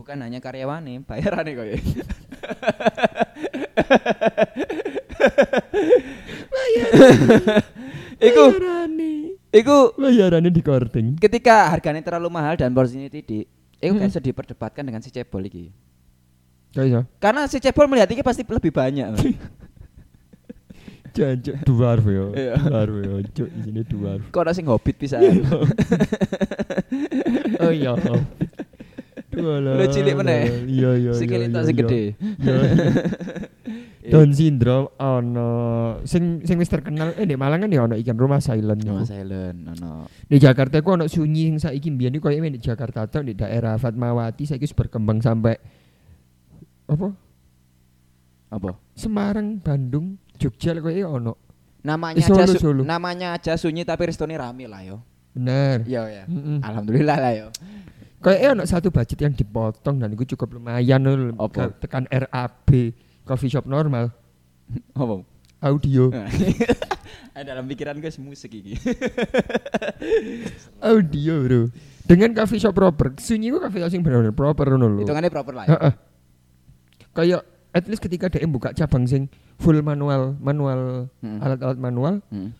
bukan 0.00 0.16
hanya 0.24 0.40
karyawane, 0.40 1.02
bayarane 1.08 1.50
kok 1.52 1.66
ya. 1.68 1.78
Iku 8.20 8.42
iku 9.50 9.76
Bayarane 9.96 10.50
di 10.52 10.62
korting. 10.62 11.16
ketika 11.16 11.72
harganya 11.72 12.04
terlalu 12.04 12.28
mahal 12.30 12.54
dan 12.54 12.70
porsinya 12.70 13.08
tidak, 13.08 13.48
itu 13.80 13.90
Hmm. 13.90 14.00
biasa 14.00 14.20
diperdebatkan 14.20 14.84
dengan 14.84 15.00
si 15.00 15.08
cebol 15.08 15.40
iki. 15.42 15.72
Kayak 16.70 16.86
iso. 16.86 17.00
Karena 17.18 17.48
si 17.48 17.58
cebol 17.58 17.88
melihat 17.88 18.12
ini 18.12 18.22
pasti 18.22 18.44
lebih 18.44 18.70
banyak. 18.70 19.08
Jancuk 21.10 21.56
dwarf 21.66 22.06
yo. 22.06 22.30
Iya. 22.30 22.54
Dwarf 22.54 22.94
yo, 23.02 23.14
cuk 23.34 23.48
di 23.50 23.60
sini 23.66 23.82
dwarf. 23.82 24.22
Kok 24.30 24.42
ada 24.46 24.52
sing 24.54 24.70
hobbit 24.70 24.94
bisa. 24.94 25.18
Oh 27.58 27.72
iya. 27.74 27.98
Lu 29.42 29.84
cilik 29.88 30.14
meneh. 30.20 30.42
Iya 30.68 30.90
iya. 30.96 31.12
Iya, 31.12 31.48
tak 31.50 31.62
iya, 31.62 31.66
sing 31.66 31.76
iya. 31.76 31.80
gede. 31.84 32.02
Iya. 34.00 34.16
Down 34.16 34.32
syndrome 34.32 34.88
ono 34.96 35.52
sing 36.08 36.40
sing 36.48 36.56
wis 36.56 36.72
terkenal 36.72 37.12
eh 37.20 37.28
di 37.28 37.36
Malang 37.36 37.68
kan 37.68 37.68
ya 37.68 37.84
ono 37.84 38.00
ikan 38.00 38.16
rumah 38.16 38.40
silent. 38.40 38.80
Iku. 38.80 39.04
silent, 39.04 39.60
ono. 39.76 40.08
Di 40.24 40.40
Jakarta 40.40 40.80
ku 40.80 40.96
ono 40.96 41.04
sunyi 41.04 41.52
sing 41.52 41.60
saiki 41.60 41.92
mbiyen 41.92 42.16
iku 42.16 42.32
koyo 42.32 42.40
di 42.40 42.56
Jakarta 42.56 43.04
tok 43.04 43.28
di 43.28 43.36
daerah 43.36 43.76
Fatmawati 43.76 44.48
saiki 44.48 44.64
wis 44.64 44.72
berkembang 44.72 45.20
sampai 45.20 45.52
apa? 46.88 47.12
Apa? 48.50 48.70
Semarang, 48.96 49.60
Bandung, 49.60 50.16
Jogja 50.40 50.72
koyo 50.80 51.20
ono. 51.20 51.36
Namanya 51.84 52.20
Eh, 52.20 52.24
Solo, 52.24 52.40
aja 52.44 52.56
Solo. 52.56 52.82
namanya 52.84 53.36
aja 53.36 53.52
sunyi 53.60 53.84
tapi 53.84 54.08
restone 54.08 54.36
rame 54.36 54.64
lah 54.64 54.80
yo. 54.80 55.04
Bener. 55.36 55.84
Iya 55.84 56.02
ya. 56.08 56.24
Alhamdulillah 56.64 57.16
lah 57.20 57.32
yo. 57.36 57.48
Kayaknya 58.20 58.48
ono 58.52 58.62
satu 58.64 58.88
budget 58.88 59.18
yang 59.18 59.32
dipotong 59.32 59.96
dan 59.96 60.08
itu 60.10 60.36
cukup 60.36 60.54
lumayan. 60.54 61.00
Apa? 61.34 61.72
Ke- 61.72 61.74
Tekan 61.80 62.04
RAB 62.04 62.68
coffee 63.22 63.48
shop 63.48 63.64
normal 63.64 64.10
Apa? 64.94 65.22
audio 65.60 66.08
Eh, 67.30 67.42
dalam 67.42 67.62
pikiran 67.64 67.94
gue 67.96 68.10
musik 68.18 68.50
iki. 68.50 68.74
audio 70.82 71.32
bro 71.40 71.60
dengan 72.02 72.30
coffee 72.34 72.58
shop 72.58 72.72
proper 72.72 73.14
sunyi 73.16 73.48
ku 73.48 73.56
coffee 73.58 73.78
shop 73.78 73.88
sing 73.88 74.00
bener-bener 74.02 74.32
proper 74.32 74.66
lho 74.68 74.98
Hitungannya 74.98 75.30
proper 75.30 75.52
lah 75.54 75.64
ya. 75.64 75.76
Kayak 77.12 77.40
at 77.70 77.84
least 77.86 78.02
ketika 78.02 78.26
dia 78.26 78.44
buka 78.44 78.72
cabang 78.72 79.06
sing 79.06 79.30
full 79.56 79.78
manual 79.80 80.34
manual 80.36 81.06
Hmm. 81.22 81.38
alat-alat 81.38 81.78
manual 81.78 82.14
Hmm. 82.28 82.50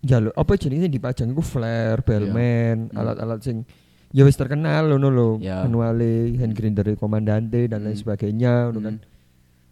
jalur 0.00 0.30
apa 0.32 0.52
sing 0.54 0.70
dipajang 0.70 1.28
iku 1.28 1.42
flare, 1.42 2.00
bellman, 2.00 2.88
Hmm. 2.88 2.94
alat-alat 2.94 3.38
sing 3.42 3.66
ya 4.10 4.22
wis 4.24 4.34
terkenal 4.34 4.88
ngono 4.88 5.08
lho, 5.08 5.28
Ya. 5.38 5.62
manuale, 5.62 6.32
hand 6.36 6.54
grinder 6.54 6.86
komandante 6.96 7.68
dan 7.68 7.84
lain 7.84 7.92
Hmm. 7.92 8.02
sebagainya 8.02 8.52
ngono 8.68 8.80
kan. 8.80 8.96
Hmm. 9.00 9.06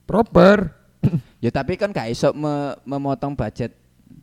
Proper. 0.05 0.59
Ya 1.45 1.51
tapi 1.51 1.79
kan 1.79 1.95
gak 1.95 2.11
iso 2.11 2.35
me- 2.35 2.75
memotong 2.83 3.33
budget 3.33 3.71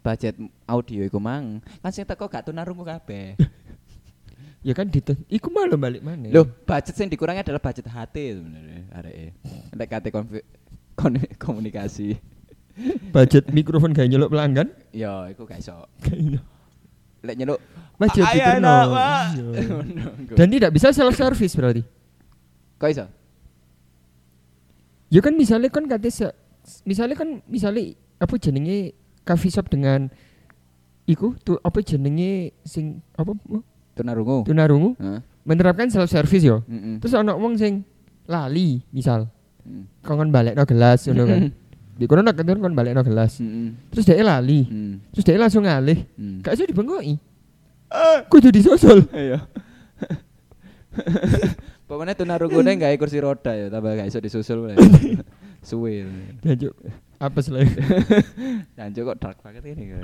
budget 0.03 0.35
audio 0.65 1.03
iku 1.03 1.15
mang. 1.15 1.63
Kan 1.79 1.91
sing 1.91 2.03
teko 2.03 2.27
gak 2.27 2.45
tunarungu 2.45 2.83
kabeh. 2.83 3.37
Ya 4.63 4.71
kan 4.71 4.87
dit 4.87 5.03
iku 5.27 5.51
malah 5.51 5.75
balik 5.75 5.99
mana? 5.99 6.31
Loh, 6.31 6.47
budget 6.47 6.95
sing 6.95 7.11
dikurangi 7.11 7.43
adalah 7.43 7.59
budget 7.59 7.83
HT 7.83 8.15
sebenarnya 8.15 9.35
kate 9.91 10.07
konfi- 10.07 10.47
kon- 10.95 11.19
komunikasi. 11.35 12.15
budget 13.11 13.51
mikrofon 13.51 13.91
gak 13.91 14.07
nyeluk 14.07 14.31
pelanggan. 14.31 14.71
Ya, 14.95 15.27
iku 15.27 15.43
gak 15.43 15.59
iso. 15.59 15.83
Lek 17.23 17.35
nyeluk 17.35 17.59
Budget 17.95 18.19
"Pak, 18.19 18.29
ayo 18.29 18.37
diterno." 18.37 18.75
Pak. 18.89 19.23
Iya. 19.31 20.35
Dan 20.37 20.47
tidak 20.49 20.71
bisa 20.71 20.91
self 20.91 21.15
service 21.15 21.53
berarti. 21.55 21.81
kok 22.75 22.89
iso? 22.89 23.05
Ya 25.07 25.21
kan 25.21 25.33
misalnya 25.33 25.69
kan 25.69 25.85
kate 25.85 26.09
misalnya 26.83 27.15
kan 27.15 27.39
misalnya 27.45 27.95
apa 28.17 28.33
jenenge 28.35 28.91
coffee 29.23 29.47
shop 29.49 29.67
dengan 29.67 30.11
iku 31.05 31.35
tuh 31.39 31.59
apa 31.59 31.79
jenenge 31.79 32.51
sing 32.63 32.99
apa 33.13 33.31
Tunarungu. 33.93 34.41
tunarungu 34.43 34.97
Heeh. 34.97 35.19
menerapkan 35.43 35.87
self 35.87 36.09
service 36.09 36.41
yo. 36.41 36.65
Heeh. 36.65 36.97
Terus 36.97 37.13
ana 37.13 37.37
wong 37.37 37.55
sing 37.55 37.87
lali 38.25 38.83
misal 38.89 39.29
Hmm. 39.63 39.87
kon 40.03 40.27
balekno 40.27 40.67
gelas 40.67 41.07
ngono 41.07 41.23
kan. 41.23 41.41
Di 41.93 42.09
kono 42.09 42.25
nak 42.25 42.33
kan 42.33 42.57
kon 42.57 42.73
balekno 42.73 43.05
gelas. 43.05 43.37
Heeh. 43.37 43.73
Terus 43.93 44.03
dia 44.03 44.19
lali. 44.19 44.65
Hmm. 44.65 44.99
Terus 45.13 45.23
dia 45.23 45.37
langsung 45.37 45.63
ngalih. 45.63 45.99
Hmm. 46.17 46.41
Gak 46.41 46.57
iso 46.57 46.65
dibengoki. 46.65 47.15
Kudu 48.27 48.49
disusul. 48.49 49.05
Iya. 49.13 49.45
Pokoknya 51.87 52.17
tunarungune 52.17 52.73
gawe 52.79 52.95
kursi 52.97 53.21
roda 53.21 53.53
ya, 53.53 53.69
tambah 53.69 53.93
gak 53.93 54.09
iso 54.09 54.17
disusul. 54.17 54.73
Suwe. 55.63 56.03
Jancuk. 56.43 56.75
Apes 57.23 57.47
lah. 57.55 57.63
Janjo 58.75 59.07
kok 59.07 59.17
dark 59.21 59.39
banget 59.39 59.63
ini. 59.71 59.95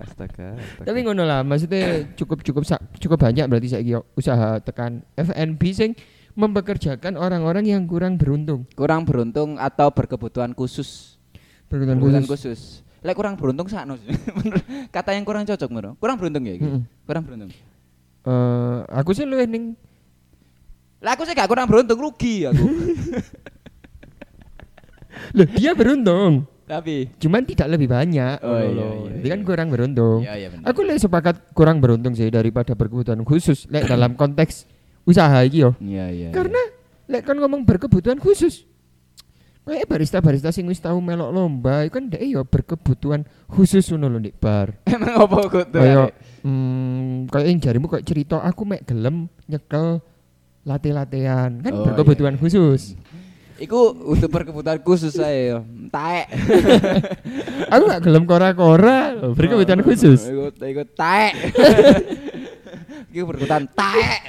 Astaga. 0.00 0.56
astaga. 0.56 0.86
Tapi 0.88 0.98
ngono 1.04 1.28
lah, 1.28 1.44
maksudnya 1.44 2.08
cukup 2.16 2.40
cukup 2.40 2.64
sa- 2.64 2.80
cukup 2.96 3.20
banyak 3.20 3.44
berarti 3.44 3.68
saya 3.68 4.00
usaha 4.16 4.64
tekan 4.64 5.04
FNB 5.12 5.60
sing 5.76 5.92
mempekerjakan 6.32 7.20
orang-orang 7.20 7.68
yang 7.68 7.84
kurang 7.84 8.16
beruntung. 8.16 8.64
kurang 8.72 9.04
beruntung 9.04 9.60
atau 9.60 9.92
berkebutuhan 9.92 10.56
khusus. 10.56 11.13
Berkebutuhan 11.68 12.24
khusus. 12.24 12.30
khusus. 12.30 12.60
Lek 13.04 13.14
kurang 13.14 13.36
beruntung 13.36 13.68
sakno 13.68 14.00
kata 14.94 15.12
yang 15.12 15.28
kurang 15.28 15.44
cocok 15.44 15.68
menurut. 15.68 15.96
Kurang 16.00 16.16
beruntung 16.16 16.44
ya 16.48 16.54
iki. 16.56 16.64
Mm-mm. 16.64 16.82
Kurang 17.04 17.22
beruntung. 17.28 17.50
Eh, 18.24 18.78
aku 18.88 19.12
sih 19.12 19.28
luwih 19.28 19.44
ning 19.44 19.76
Lah 21.04 21.12
aku 21.12 21.28
sih 21.28 21.36
gak 21.36 21.52
kurang 21.52 21.68
beruntung 21.68 22.00
rugi 22.00 22.48
aku. 22.48 22.64
Loh, 25.36 25.46
dia 25.52 25.76
beruntung. 25.76 26.48
Tapi 26.64 27.12
Cuman 27.20 27.44
tidak 27.44 27.76
lebih 27.76 27.92
banyak. 27.92 28.40
Oh, 28.40 28.56
ngono 28.56 28.64
iya, 28.64 28.72
loh. 28.72 28.92
iya, 29.04 29.20
Dia 29.20 29.30
kan 29.36 29.40
iya. 29.40 29.46
kurang 29.46 29.68
beruntung. 29.68 30.18
Iya 30.24 30.32
iya 30.40 30.48
benar. 30.48 30.64
Aku 30.72 30.80
lebih 30.80 31.00
sepakat 31.04 31.36
kurang 31.52 31.84
beruntung 31.84 32.16
sih 32.16 32.32
daripada 32.32 32.72
berkebutuhan 32.72 33.20
khusus 33.20 33.68
lek 33.68 33.84
dalam 33.84 34.16
konteks 34.16 34.64
usaha 35.04 35.44
iki 35.44 35.60
yo. 35.68 35.76
Iya 35.76 36.08
iya. 36.08 36.28
Karena 36.32 36.56
lek 37.04 37.28
kan 37.28 37.36
ngomong 37.36 37.68
berkebutuhan 37.68 38.16
khusus. 38.16 38.64
Kayak 39.64 39.88
barista-barista 39.88 40.52
sing 40.52 40.68
wis 40.68 40.76
tau 40.76 41.00
melok 41.00 41.32
lomba, 41.32 41.88
iku 41.88 41.96
kan 41.96 42.12
dhek 42.12 42.20
yo 42.20 42.44
berkebutuhan 42.44 43.24
khusus 43.48 43.88
ngono 43.88 44.12
lho 44.12 44.18
ndek 44.20 44.36
bar. 44.36 44.76
iya. 44.84 44.94
emang 45.00 45.24
apa 45.24 45.36
kok 45.48 45.64
tuh? 45.72 45.80
Kayak 45.80 46.08
hmm, 46.44 47.32
kayak 47.32 47.46
yang 47.48 47.58
jarimu 47.64 47.86
kayak 47.88 48.04
cerita 48.04 48.44
aku 48.44 48.62
mek 48.68 48.84
gelem 48.84 49.32
nyekel 49.48 50.04
late-latean 50.68 51.64
kan 51.64 51.72
Oh, 51.72 51.84
berkebutuhan 51.88 52.36
khusus. 52.36 52.92
Iku 53.56 53.96
untuk 54.04 54.28
berkebutuhan 54.28 54.84
khusus 54.84 55.16
saya. 55.16 55.64
Taek. 55.88 56.26
aku 57.72 57.82
gak 57.86 58.02
gelem 58.04 58.28
kora-kora, 58.28 59.16
berkebutuhan 59.32 59.80
khusus. 59.80 60.28
Iku 60.28 60.52
iku 60.60 60.82
taek. 60.92 61.32
Iku 63.14 63.30
berkebutuhan 63.30 63.70
taek. 63.72 64.20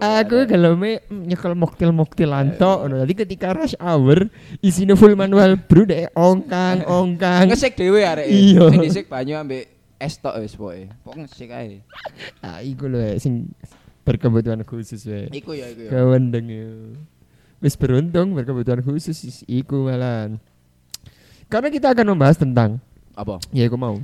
Aku 0.00 0.46
geleme 0.46 1.02
mm, 1.06 1.22
nyekel 1.28 1.52
moktil-moktil 1.54 2.28
lantok 2.28 2.86
ngono. 2.86 3.02
Jadi 3.04 3.14
ketika 3.14 3.52
rush 3.52 3.76
hour 3.78 4.26
isine 4.58 4.94
full 4.94 5.14
manual 5.14 5.54
bro 5.58 5.84
dek 5.84 6.10
ongkang 6.14 6.82
ongkang. 6.86 7.46
ngesek 7.50 7.74
dhewe 7.74 8.02
arek. 8.02 8.26
Iya. 8.26 8.70
Dhisik 8.74 9.06
banyu 9.06 9.36
ambek 9.36 9.70
es 10.00 10.18
tok 10.18 10.38
wis 10.40 10.54
pokoke. 10.54 10.90
Pok 11.02 11.14
ngesek 11.20 11.50
ae. 11.50 11.78
Ah 12.40 12.58
iku 12.60 12.88
lho 12.88 12.98
eh, 12.98 13.18
sing 13.18 13.50
berkebutuhan 14.02 14.60
khusus 14.62 15.04
we. 15.04 15.28
Iku 15.32 15.54
ya 15.54 15.70
iku 15.70 15.86
ya. 15.86 15.90
Kawendeng 15.90 16.46
yo. 16.48 16.70
Wis 17.60 17.74
beruntung 17.74 18.36
berkebutuhan 18.36 18.84
khusus 18.84 19.16
is- 19.24 19.46
iku 19.46 19.88
malan. 19.88 20.36
Karena 21.48 21.68
kita 21.68 21.92
akan 21.92 22.16
membahas 22.16 22.36
tentang 22.36 22.80
Apa? 23.14 23.38
ya 23.54 23.68
aku 23.68 23.78
mau 23.78 24.00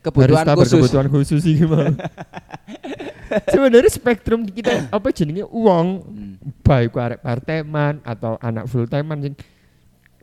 Kebutuhan 0.00 0.32
barista 0.32 0.52
khusus. 0.56 0.72
berkebutuhan 0.72 1.08
khusus 1.08 1.42
iki 1.44 1.64
mau. 1.64 1.84
Sebenarnya 3.52 3.90
spektrum 3.92 4.42
kita 4.42 4.86
apa 4.96 5.08
jenenge 5.12 5.44
uang 5.46 5.86
Hmm. 6.02 6.34
baik 6.64 6.96
arek 6.96 7.20
parteman 7.20 8.00
atau 8.02 8.40
anak 8.40 8.64
full 8.66 8.88
timeman 8.88 9.20
sing 9.20 9.34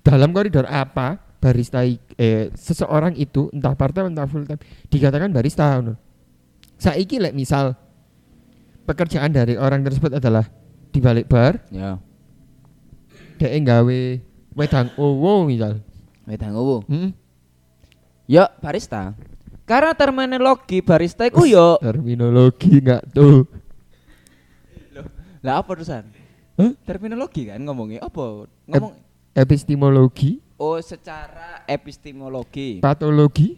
dalam 0.02 0.34
koridor 0.34 0.66
apa 0.66 1.20
barista 1.38 1.86
eh 1.86 2.50
seseorang 2.52 3.14
itu 3.14 3.54
entah 3.54 3.78
parteman 3.78 4.12
entah 4.12 4.26
full 4.26 4.44
time 4.44 4.60
dikatakan 4.90 5.30
barista 5.30 5.78
ngono. 5.78 5.94
Saiki 6.78 7.22
lek 7.22 7.34
misal 7.34 7.78
pekerjaan 8.84 9.30
dari 9.30 9.56
orang 9.56 9.84
tersebut 9.84 10.16
adalah 10.16 10.46
di 10.90 10.98
balik 10.98 11.28
bar, 11.28 11.60
Ya. 11.70 12.00
dhek 13.38 13.62
gawe 13.62 14.02
wedang 14.56 14.90
owo 14.98 15.46
misal. 15.46 15.84
Wedang 16.26 16.56
owo. 16.56 16.82
Hmm? 16.88 17.14
Ya 18.26 18.50
barista. 18.58 19.14
Karena 19.68 19.92
terminologi 19.92 20.80
barista 20.80 21.28
iku 21.28 21.44
yo 21.44 21.76
Terminologi 21.84 22.80
enggak 22.80 23.04
tuh. 23.12 23.44
lah 25.44 25.60
apa 25.62 25.70
terusan? 25.76 26.08
Hah? 26.58 26.72
Terminologi 26.88 27.52
kan 27.52 27.60
ngomongnya 27.62 28.02
apa? 28.02 28.48
Ngomong 28.66 28.94
Epistemologi, 29.38 30.42
oh 30.58 30.82
secara 30.82 31.62
epistemologi. 31.70 32.82
patologi, 32.82 33.54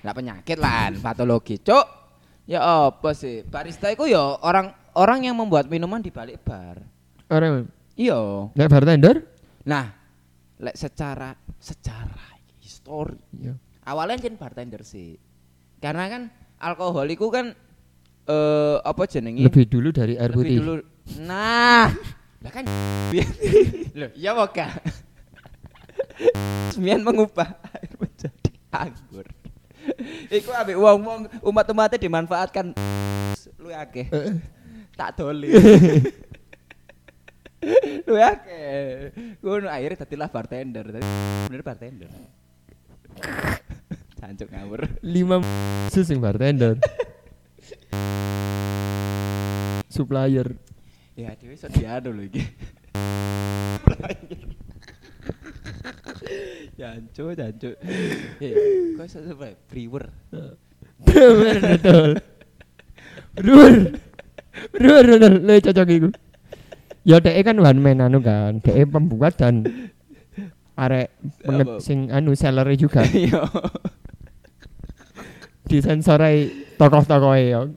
Lah 0.00 0.16
penyakit 0.16 0.56
lah, 0.56 0.88
patologi. 0.96 1.60
Cuk. 1.60 1.84
Ya 2.48 2.64
apa 2.88 3.12
sih? 3.12 3.44
Barista 3.44 3.92
itu 3.92 4.08
ya 4.08 4.40
orang 4.40 4.72
orang 4.96 5.28
yang 5.28 5.36
membuat 5.36 5.68
minuman 5.68 6.00
di 6.00 6.08
balik 6.08 6.40
bar. 6.40 6.80
orang 7.28 7.68
Iya. 8.00 8.48
nek 8.56 8.70
bartender? 8.72 9.28
Nah, 9.68 9.92
lek 10.56 10.72
secara 10.72 11.36
secara 11.60 12.40
histori 12.64 13.20
Iya. 13.36 13.60
awalnya 13.84 14.24
jadi 14.24 14.40
bartender 14.40 14.80
sih. 14.88 15.20
Karena 15.80 16.04
kan 16.06 16.22
alkohol 16.60 17.08
itu 17.08 17.26
kan 17.32 17.56
eh 18.28 18.76
apa 18.84 19.02
jenenge? 19.08 19.48
Lebih 19.48 19.64
dulu 19.66 19.88
dari 19.90 20.14
air 20.14 20.30
Lebih 20.30 20.44
putih. 20.44 20.56
dulu. 20.60 20.72
Nah, 21.24 21.88
lah 22.40 22.52
kan 22.52 22.64
Loh, 23.98 24.10
iya 24.14 24.30
moga. 24.36 24.68
Semian 26.70 27.02
mengubah 27.02 27.58
air 27.74 27.90
menjadi 27.96 28.52
anggur. 28.70 29.26
Iku 30.30 30.52
ambek 30.52 30.76
wong-wong 30.76 31.26
umat-umatnya 31.42 31.98
dimanfaatkan 31.98 32.76
lu 33.58 33.72
akeh. 33.72 34.06
Tak 34.94 35.16
doli. 35.16 35.50
lu 38.08 38.14
akeh. 38.14 39.10
Ngono 39.40 39.66
akhirnya 39.66 40.04
dadilah 40.04 40.28
bartender. 40.28 40.84
Dadi 40.92 41.08
bener 41.48 41.62
bartender. 41.64 42.10
Cancuk 44.20 44.48
ngawur. 44.52 44.80
lima 45.00 45.40
khusus 45.88 46.12
yang 46.12 46.20
bartender 46.20 46.76
supplier 49.88 50.54
Ya 51.16 51.36
dhewe 51.36 51.52
iso 51.52 51.68
diadu 51.68 52.16
lho 52.16 52.24
iki. 52.24 52.40
Jancu, 56.78 57.36
jancu. 57.36 57.70
Eh, 58.40 58.54
kok 58.96 59.04
iso 59.04 59.18
sampai 59.20 59.52
brewer? 59.68 60.04
bener 61.00 61.56
betul 61.64 62.10
bener 63.40 63.72
bener 64.68 65.04
bener 65.08 65.32
le 65.40 65.54
cocok 65.64 65.88
iku 65.88 66.08
ya 67.08 67.16
dek 67.24 67.40
kan 67.40 67.56
one 67.56 67.80
man 67.80 68.04
anu 68.04 68.20
kan 68.20 68.60
dek 68.60 68.84
pembuat 68.84 69.32
dan 69.40 69.64
arek 70.76 71.08
sing 71.80 72.12
anu 72.12 72.36
seller 72.36 72.68
juga 72.76 73.00
Iya. 73.16 73.48
Disensorai 75.70 76.50
tokoh-tokoh 76.74 77.34
ya 77.38 77.70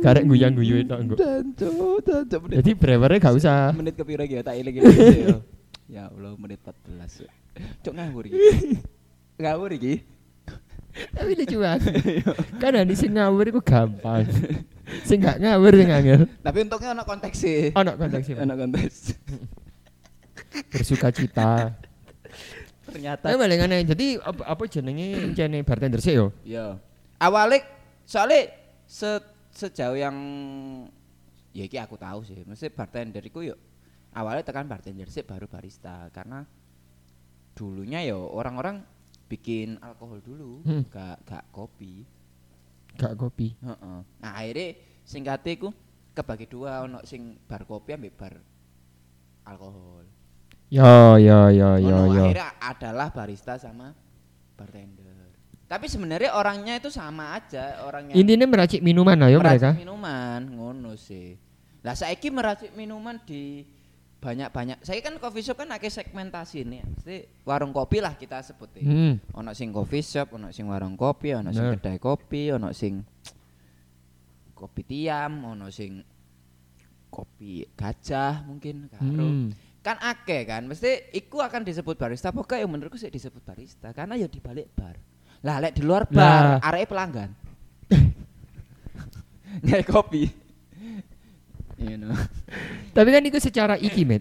garek 0.00 0.24
guyang-guyu 0.24 0.84
itu 0.84 0.94
menit. 0.96 2.56
jadi 2.60 2.70
brewernya 2.72 3.18
gak 3.20 3.36
usah 3.36 3.72
Menit 3.76 3.94
kepira 3.96 4.24
ya 4.24 4.40
tak 4.40 4.56
eling 4.56 4.80
iki. 4.80 4.84
Ya 5.90 6.06
Allah, 6.06 6.38
menit 6.38 6.62
menit 6.62 7.26
14. 7.26 7.82
Cuk 7.82 7.92
ngawur 7.98 8.24
iki. 8.30 8.38
ngawur 9.42 9.70
iki. 9.74 9.94
Tapi 11.10 11.30
lucu 11.38 11.56
banget. 11.58 11.82
kan 12.62 12.72
ada 12.78 12.94
sing 12.94 13.10
ngawur 13.14 13.46
itu 13.50 13.60
gampang. 13.62 14.26
sing 15.06 15.18
gak 15.18 15.42
ngawur 15.42 15.72
sing 15.74 15.90
angel. 15.90 16.20
Tapi 16.42 16.58
untungnya 16.66 16.88
ono 16.94 17.02
konteks 17.02 17.36
sih. 17.36 17.60
Ono 17.74 17.92
konteksnya. 17.98 18.42
Ono 18.42 18.54
konteks. 18.54 18.96
Bersuka 20.70 21.10
cita. 21.10 21.74
Ternyata 22.86 23.22
Tapi 23.26 23.36
balik. 23.38 23.86
Jadi 23.86 24.06
apa, 24.18 24.42
apa 24.46 24.62
jenenge 24.66 25.34
jenenge 25.34 25.66
bartender 25.66 25.98
sih 26.02 26.18
yo? 26.18 26.34
Iya. 26.46 26.78
Awalnya 27.20 27.60
soalnya 28.08 28.48
se 28.88 29.20
sejauh 29.52 29.98
yang 29.98 30.16
ya 31.52 31.68
iki 31.68 31.76
aku 31.76 32.00
tahu 32.00 32.24
sih. 32.24 32.40
Mesti 32.48 32.72
bartender 32.72 33.20
iku 33.20 33.44
yuk 33.44 33.58
awalnya 34.16 34.42
tekan 34.42 34.66
bartender 34.66 35.06
sih 35.06 35.22
baru 35.22 35.46
barista 35.46 36.08
karena 36.10 36.42
dulunya 37.54 38.00
yo 38.08 38.24
orang-orang 38.32 38.82
bikin 39.30 39.78
alkohol 39.78 40.18
dulu, 40.24 40.64
Hmm. 40.66 40.82
gak 40.90 41.22
gak 41.22 41.44
kopi. 41.54 42.02
Gak 42.98 43.14
kopi. 43.14 43.54
Heeh. 43.62 43.98
Nah, 44.02 44.32
akhirnya 44.34 44.74
singkatnya 45.06 45.52
iku 45.54 45.68
kebagi 46.10 46.50
dua 46.50 46.82
ono 46.82 46.98
sing 47.06 47.38
bar 47.46 47.62
kopi 47.62 47.94
ambek 47.94 48.18
bar 48.18 48.34
alkohol. 49.46 50.02
Yo 50.70 51.18
yo 51.18 51.50
yo 51.50 51.78
yo 51.78 51.98
yo. 52.10 52.22
akhirnya 52.26 52.50
adalah 52.58 53.08
barista 53.14 53.54
sama 53.58 53.94
bartender. 54.58 55.09
Tapi 55.70 55.86
sebenarnya 55.86 56.34
orangnya 56.34 56.82
itu 56.82 56.90
sama 56.90 57.38
aja, 57.38 57.86
orangnya 57.86 58.18
Intinya 58.18 58.42
meracik 58.50 58.82
minuman 58.82 59.14
ayo 59.22 59.38
meracik 59.38 59.70
mereka. 59.70 59.78
minuman 59.78 60.40
ngono 60.50 60.98
sih. 60.98 61.38
Lah 61.86 61.94
saiki 61.94 62.26
meracik 62.34 62.74
minuman 62.74 63.22
di 63.22 63.62
banyak-banyak. 64.18 64.82
Saya 64.82 64.98
kan 64.98 65.14
coffee 65.22 65.46
shop 65.46 65.62
kan 65.62 65.70
akeh 65.70 65.86
segmentasi 65.86 66.66
nih. 66.66 66.82
Mesti 66.82 67.16
warung 67.46 67.70
kopi 67.70 68.02
lah 68.02 68.18
kita 68.18 68.42
sebutin. 68.42 68.82
Hmm. 68.82 69.14
Ono 69.38 69.54
sing 69.54 69.70
coffee 69.70 70.02
shop, 70.02 70.34
ono 70.34 70.50
sing 70.50 70.66
warung 70.66 70.98
kopi, 70.98 71.38
ono 71.38 71.54
sing 71.54 71.78
kedai 71.78 72.02
kopi, 72.02 72.50
ono 72.50 72.74
sing 72.74 73.06
kopi 74.58 74.82
tiam, 74.82 75.54
ono 75.54 75.70
sing 75.70 76.02
kopi 77.14 77.62
gajah 77.78 78.42
mungkin 78.42 78.90
karo. 78.90 79.22
Hmm. 79.22 79.54
Kan 79.86 80.02
akeh 80.02 80.44
kan, 80.44 80.66
mesti 80.66 81.14
iku 81.14 81.40
akan 81.40 81.62
disebut 81.62 81.94
barista. 81.94 82.34
Pokoknya 82.34 82.66
yang 82.66 82.74
menurutku 82.74 82.98
sih 82.98 83.08
disebut 83.08 83.40
barista 83.46 83.94
karena 83.94 84.18
ya 84.18 84.26
di 84.26 84.42
balik 84.42 84.66
bar. 84.74 84.98
Lah 85.40 85.56
lek 85.58 85.72
di 85.72 85.82
luar 85.82 86.04
bar, 86.04 86.60
Lah. 86.60 86.60
arek 86.62 86.84
pelanggan. 86.86 87.30
Nggak 89.64 89.82
kopi. 89.86 90.28
You 91.80 91.96
know. 91.96 92.12
Tapi 92.92 93.08
kan 93.08 93.22
itu 93.24 93.38
secara 93.38 93.74
iki, 93.74 94.04
Met. 94.04 94.20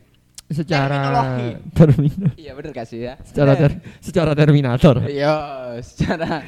Secara 0.50 0.90
Terminologi. 0.90 1.50
termin- 1.78 2.34
Iya 2.34 2.52
bener 2.58 2.72
gak 2.74 2.90
sih 2.90 3.06
ya? 3.06 3.22
secara 3.22 3.54
ter- 3.54 3.78
secara 4.02 4.32
terminator. 4.34 5.06
Iya, 5.06 5.36
secara 5.86 6.42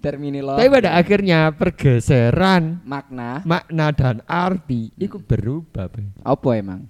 terminologi. 0.00 0.56
Tapi 0.56 0.70
pada 0.72 0.90
akhirnya 0.96 1.52
pergeseran 1.52 2.80
makna 2.88 3.44
makna 3.44 3.92
dan 3.92 4.24
arti 4.24 4.88
itu 4.96 5.20
berubah. 5.20 5.92
Be. 5.92 6.08
apa 6.18 6.48
emang? 6.56 6.88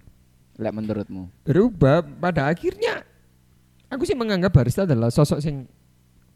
Lek 0.54 0.70
menurutmu? 0.70 1.26
Berubah 1.42 2.06
pada 2.06 2.46
akhirnya 2.46 3.02
aku 3.90 4.06
sih 4.06 4.14
menganggap 4.14 4.54
barista 4.54 4.86
adalah 4.86 5.10
sosok 5.10 5.42
yang 5.42 5.66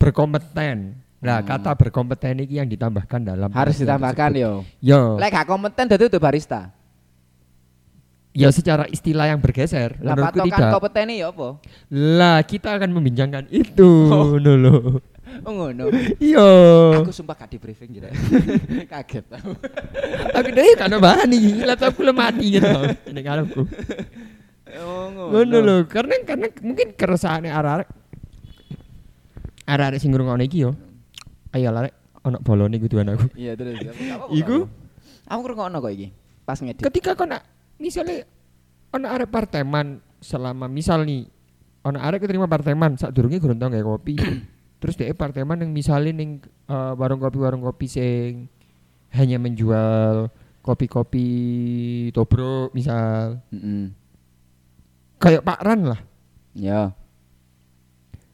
berkompeten. 0.02 0.98
Nah, 1.22 1.38
Hmm. 1.38 1.46
kata 1.46 1.70
berkompeten 1.78 2.34
ini 2.42 2.58
yang 2.58 2.66
ditambahkan 2.66 3.22
dalam 3.22 3.46
Harus 3.54 3.78
ditambahkan 3.78 4.34
tersebut. 4.34 4.66
yo. 4.82 4.82
Yo, 4.82 5.00
Lek 5.22 5.30
gak 5.30 5.46
kompeten 5.46 5.86
dadi 5.86 6.10
itu 6.10 6.18
barista. 6.18 6.74
ya 8.32 8.48
secara 8.48 8.88
istilah 8.88 9.28
yang 9.28 9.38
bergeser. 9.38 10.00
Lah 10.00 10.16
Menurutku 10.16 10.48
tidak. 10.50 10.72
kompeten 10.72 11.12
ya 11.12 11.30
apa? 11.30 11.48
Lah, 11.92 12.40
kita 12.42 12.74
akan 12.74 12.90
membincangkan 12.90 13.44
itu 13.52 13.90
dulu. 14.40 14.98
Oh 15.46 15.52
ngono. 15.54 15.88
Iya. 16.18 16.48
Aku 17.00 17.14
sumpah 17.14 17.38
gak 17.38 17.54
di 17.54 17.58
briefing 17.62 17.94
jadi. 17.94 18.10
Kaget 18.92 19.24
aku. 19.30 19.52
Aku 20.34 20.48
deh 20.50 20.74
karena 20.74 20.96
bahan 20.98 21.28
nih, 21.30 21.62
laptopku 21.62 22.02
lu 22.02 22.12
mati 22.12 22.58
gitu. 22.58 22.66
Ini 23.08 23.20
karepku. 23.22 23.62
Oh 24.80 25.06
Ngono 25.12 25.56
lho, 25.60 25.76
karena 25.86 26.16
karena 26.24 26.48
mungkin 26.64 26.96
keresahannya 26.96 27.52
arek-arek 27.52 27.88
arek-arek 29.66 29.98
sing 29.98 30.10
ngrungokno 30.10 30.44
iki 30.44 30.64
yo. 30.64 30.74
Ayo 31.52 31.70
arek 31.72 31.92
ono 32.22 32.38
bolone 32.40 32.76
kudu 32.78 33.02
aku. 33.02 33.26
Iya 33.34 33.58
terus. 33.58 33.78
Iku? 34.32 34.66
aku 35.26 35.40
ngrungokno 35.42 35.76
kok 35.78 35.92
iki. 35.92 36.08
Pas 36.42 36.58
ngedit. 36.58 36.82
Ketika 36.82 37.14
kau 37.14 37.26
nak 37.26 37.42
misalnya 37.78 38.26
ono 38.92 39.06
arek 39.08 39.28
parteman 39.30 40.02
selama 40.22 40.66
misal 40.70 41.02
nih 41.06 41.26
ono 41.82 41.98
arek 41.98 42.26
keterima 42.26 42.46
parteman 42.46 42.94
saat 42.94 43.14
durungnya 43.14 43.42
gurung 43.42 43.58
tau 43.58 43.70
nggak 43.70 43.86
kopi. 43.86 44.14
Terus 44.82 44.98
dia 44.98 45.14
parteman 45.14 45.62
yang 45.62 45.70
misalnya 45.70 46.10
ning 46.10 46.42
eh, 46.66 46.92
warung 46.98 47.22
kopi 47.22 47.38
warung 47.38 47.62
kopi 47.62 47.86
sing 47.86 48.50
hanya 49.12 49.36
menjual 49.38 50.32
kopi-kopi 50.62 51.28
tobruk 52.14 52.70
misal 52.72 53.42
Heeh. 53.50 53.90
kayak 55.18 55.42
Pak 55.42 55.60
Ran 55.62 55.80
lah. 55.90 56.00
Ya. 56.54 56.94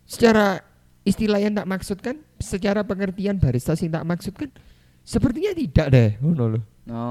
secara 0.08 0.64
istilah 1.08 1.40
yang 1.40 1.56
tak 1.56 1.64
maksudkan, 1.64 2.16
secara 2.36 2.84
pengertian 2.84 3.40
barista 3.40 3.72
sing 3.72 3.88
tak 3.88 4.04
maksudkan, 4.04 4.52
sepertinya 5.00 5.56
tidak 5.56 5.86
deh, 5.88 6.10
ngono 6.20 6.44
loh. 6.56 6.62
No. 6.88 7.04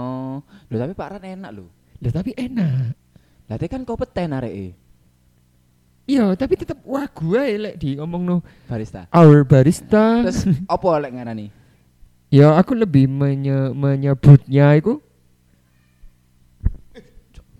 Loh 0.69 0.77
tapi 0.77 0.93
Pak 0.97 1.17
Ran 1.17 1.25
enak 1.25 1.51
lho. 1.53 1.65
Lah 2.01 2.13
tapi 2.13 2.33
enak. 2.38 2.93
Lah 3.47 3.57
kan 3.69 3.81
kompeten 3.88 4.33
areke 4.36 4.75
Iya, 6.07 6.39
tapi 6.39 6.55
tetap 6.55 6.79
wah 6.88 7.03
gue 7.03 7.43
lek 7.60 7.75
di 7.83 7.99
ngomong 7.99 8.23
no 8.23 8.38
barista. 8.63 9.12
our 9.12 9.43
barista. 9.43 10.23
Terus 10.23 10.47
apa 10.63 10.88
lek 11.03 11.12
ngarani? 11.19 11.47
ya 12.27 12.55
aku 12.60 12.75
lebih 12.75 13.07
menye- 13.07 13.71
menyebutnya 13.75 14.75
itu 14.75 14.99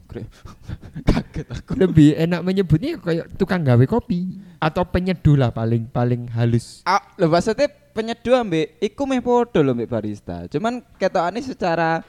Kaget 1.10 1.48
aku. 1.48 1.72
lebih 1.76 2.16
enak 2.16 2.42
menyebutnya 2.42 2.98
kayak 2.98 3.36
tukang 3.36 3.62
gawe 3.62 3.86
kopi 3.86 4.40
atau 4.58 4.84
penyeduh 4.84 5.36
lah 5.36 5.50
paling 5.52 5.86
paling 5.88 6.26
halus. 6.32 6.82
Ah, 6.84 7.04
lho 7.16 7.28
maksudnya 7.28 7.68
penyeduh 7.68 8.40
ambek 8.40 8.80
iku 8.80 9.04
meh 9.04 9.20
podo 9.20 9.60
lho 9.60 9.72
ambek 9.72 9.88
barista. 9.88 10.48
Cuman 10.48 10.82
ketokane 10.96 11.40
secara 11.40 12.02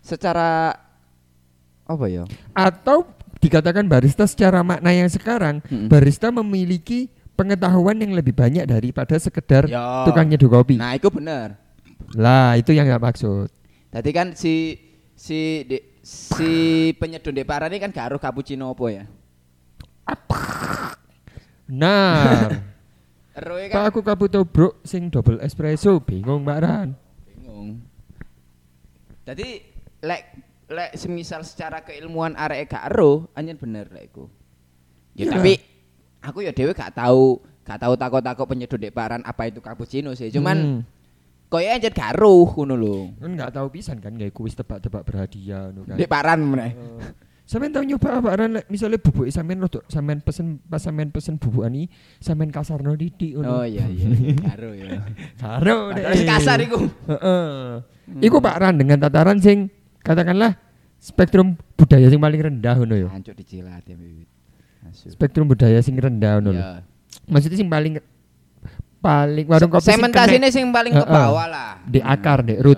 secara 0.00 0.74
apa 1.84 2.06
ya? 2.06 2.24
Atau 2.52 3.06
dikatakan 3.38 3.86
barista 3.86 4.24
secara 4.24 4.60
makna 4.60 4.90
yang 4.90 5.08
sekarang, 5.08 5.64
Mm-mm. 5.64 5.88
barista 5.88 6.28
memiliki 6.30 7.08
pengetahuan 7.34 7.96
yang 7.96 8.12
lebih 8.12 8.36
banyak 8.36 8.64
daripada 8.64 9.16
sekedar 9.16 9.64
Ya. 9.64 10.04
tukang 10.04 10.28
nyeduh 10.28 10.50
kopi. 10.50 10.76
Nah, 10.76 10.92
itu 10.92 11.08
bener. 11.08 11.56
Lah, 12.12 12.52
itu 12.54 12.72
yang 12.72 12.84
nggak 12.84 13.00
maksud. 13.02 13.48
Tadi 13.88 14.10
kan 14.12 14.36
si 14.36 14.76
si 15.16 15.64
di- 15.64 15.84
si 16.00 16.52
penyeduh 16.96 17.30
di 17.30 17.44
parani 17.44 17.76
kan 17.76 17.92
gak 17.92 18.06
aruh 18.12 18.20
cappuccino 18.20 18.72
apa 18.72 18.84
ya? 18.88 19.04
Nah, 21.70 22.50
Eroe 23.30 23.70
Pak 23.70 23.78
kan 23.78 23.82
aku 23.86 24.00
kaputo 24.02 24.42
bro 24.42 24.74
sing 24.82 25.06
double 25.06 25.38
espresso, 25.38 26.02
bingung 26.02 26.42
Mbak 26.42 26.58
Ran. 26.60 26.88
bingung. 27.30 27.78
Jadi 29.22 29.62
lek 30.02 30.22
lek 30.66 30.90
semisal 30.98 31.46
secara 31.46 31.86
keilmuan 31.86 32.34
arek 32.34 32.74
gak 32.74 32.90
anjen 33.38 33.54
bener 33.54 33.86
lek 33.94 34.10
iku. 34.10 34.26
Ya 35.14 35.30
Iya. 35.30 35.32
tapi 35.38 35.52
aku 36.22 36.38
ya 36.42 36.50
dewe 36.50 36.74
gak 36.74 36.94
tahu 36.94 37.38
gak 37.62 37.78
tahu 37.86 37.94
takut-takut 37.94 38.46
penyeduh 38.50 38.78
di 38.80 38.90
paran 38.90 39.22
apa 39.22 39.46
itu 39.46 39.62
cappuccino 39.62 40.10
sih. 40.18 40.34
Cuman 40.34 40.56
Hmm. 40.58 40.80
Koyo 41.50 41.66
anjen 41.66 41.90
gak 41.90 42.14
aruh 42.14 42.46
ngono 42.54 42.74
lho. 42.78 42.96
kan 43.18 43.30
nggak 43.34 43.50
tahu 43.58 43.66
pisan 43.74 43.98
kan 43.98 44.14
kayak 44.14 44.30
kuis 44.30 44.54
tebak-tebak 44.54 45.02
berhadiah 45.02 45.74
ngono 45.74 45.82
kan. 45.82 45.96
Di 45.98 46.06
paran 46.06 46.40
meneh. 46.46 46.72
Eh, 46.72 47.28
Sampeyan 47.50 47.74
tau 47.74 47.82
nyoba 47.82 48.22
apa 48.22 48.30
Ran 48.38 48.62
lek 48.62 48.70
misalnya 48.70 49.02
bubuk 49.02 49.26
sampean 49.26 49.58
rodok 49.58 49.82
sampean 49.90 50.22
pesen 50.22 50.62
pas 50.70 50.78
sampean 50.78 51.10
pesen 51.10 51.34
bubukan 51.34 51.74
iki 51.74 51.90
sampean 52.22 52.54
kasarno 52.54 52.94
didik 52.94 53.34
ngono. 53.34 53.50
Oh 53.50 53.64
iya 53.66 53.90
iya, 53.90 54.06
gak 54.38 54.54
aruh 54.54 54.70
ya. 54.78 55.02
Karo 55.34 55.90
kasar 56.30 56.62
iku. 56.62 56.86
Heeh. 57.10 57.82
Iku 58.22 58.38
Pak 58.38 58.54
Ran 58.54 58.78
dengan 58.78 59.02
tataran 59.02 59.42
sing 59.42 59.66
katakanlah 60.06 60.54
spektrum 61.02 61.58
budaya 61.74 62.06
sing 62.06 62.22
paling 62.22 62.38
rendah 62.38 62.74
ngono 62.78 62.94
yo. 62.94 63.08
Hancur 63.10 63.34
dicilat 63.34 63.82
ya. 63.82 63.98
Spektrum 65.10 65.50
budaya 65.50 65.82
sing 65.82 65.98
rendah 65.98 66.38
ngono 66.38 66.54
lho. 66.54 66.62
Ya. 66.62 66.86
Maksudnya 67.26 67.58
sing 67.58 67.66
paling 67.66 67.98
paling 69.00 69.46
warung 69.46 69.70
kopi 69.70 69.84
sing 69.84 69.96
Sementasine 69.96 70.38
kena 70.38 70.48
sing 70.50 70.66
paling 70.68 70.92
ke 70.92 71.04
bawah 71.04 71.46
lah. 71.46 71.80
di 71.82 71.98
akar 71.98 72.40
di 72.40 72.54
root. 72.56 72.76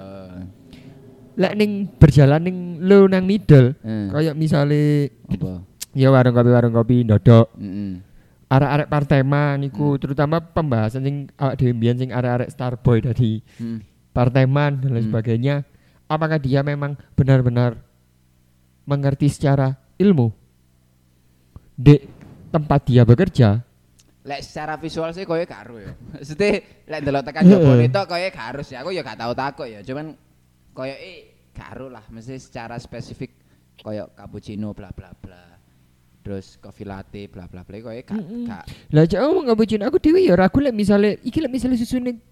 Lek 1.32 1.52
ning 1.54 1.88
berjalan 1.90 2.40
ning 2.40 2.56
lu 2.78 3.06
nang 3.06 3.24
middle 3.24 3.72
kayak 3.82 4.34
misale 4.34 5.08
apa? 5.24 5.64
ya 5.96 6.08
warung 6.08 6.32
kopi 6.32 6.50
warung 6.50 6.72
kopi 6.72 6.96
ndodok 7.02 7.52
Mm-mm. 7.54 8.00
arek-arek 8.46 8.86
parteman 8.86 9.56
iku 9.62 9.96
terutama 9.96 10.38
pembahasan 10.38 11.00
sing 11.00 11.16
awak 11.34 11.56
dhewe 11.56 11.72
mbiyen 11.72 11.96
sing 11.96 12.10
arek-arek 12.10 12.48
Starboy 12.48 13.00
tadi 13.00 13.40
Mm. 13.56 13.80
parteman 14.10 14.76
dan 14.78 14.90
lain 14.90 15.00
Hmm. 15.00 15.08
sebagainya 15.08 15.54
apakah 16.04 16.36
dia 16.36 16.60
memang 16.60 17.00
benar-benar 17.12 17.80
mengerti 18.84 19.26
secara 19.26 19.72
ilmu 19.96 20.28
Dek 21.72 22.00
tempat 22.50 22.80
dia 22.84 23.02
bekerja 23.02 23.64
Lek 24.22 24.40
secara 24.46 24.78
visual 24.78 25.10
sih 25.10 25.26
koyo 25.26 25.42
gak 25.42 25.62
aru 25.66 25.76
ya. 25.82 25.92
Maksudnya 26.14 26.50
lek 26.62 27.00
ndelok 27.02 27.22
tekan 27.26 27.42
jabone 27.42 27.86
tok 27.90 28.06
koyo 28.06 28.26
gak 28.30 28.46
harus 28.54 28.66
ya. 28.70 28.86
Aku 28.86 28.94
ya 28.94 29.02
gak 29.02 29.18
tau 29.18 29.32
takut 29.34 29.66
ya. 29.66 29.82
Cuman 29.82 30.14
koyo 30.70 30.94
eh 30.94 31.50
gak 31.50 31.68
aru 31.74 31.90
lah. 31.90 32.06
Mesti 32.06 32.38
secara 32.38 32.78
spesifik 32.78 33.34
koyo 33.82 34.14
cappuccino 34.14 34.70
bla 34.70 34.94
bla 34.94 35.10
bla. 35.18 35.42
Terus 36.22 36.54
coffee 36.62 36.86
latte 36.86 37.26
bla 37.26 37.50
bla 37.50 37.66
bla 37.66 37.76
koyo 37.82 37.98
gak 38.06 38.22
gak 38.46 38.64
lah 38.94 39.04
cak 39.10 39.20
ngomong 39.26 39.58
bocin 39.58 39.82
aku 39.82 39.98
dewi 39.98 40.30
ya 40.30 40.38
ragu 40.38 40.62
lek 40.62 40.70
misale 40.70 41.18
iki 41.26 41.42
lek 41.42 41.50
misale 41.50 41.74
susu 41.74 41.98
ning 41.98 42.22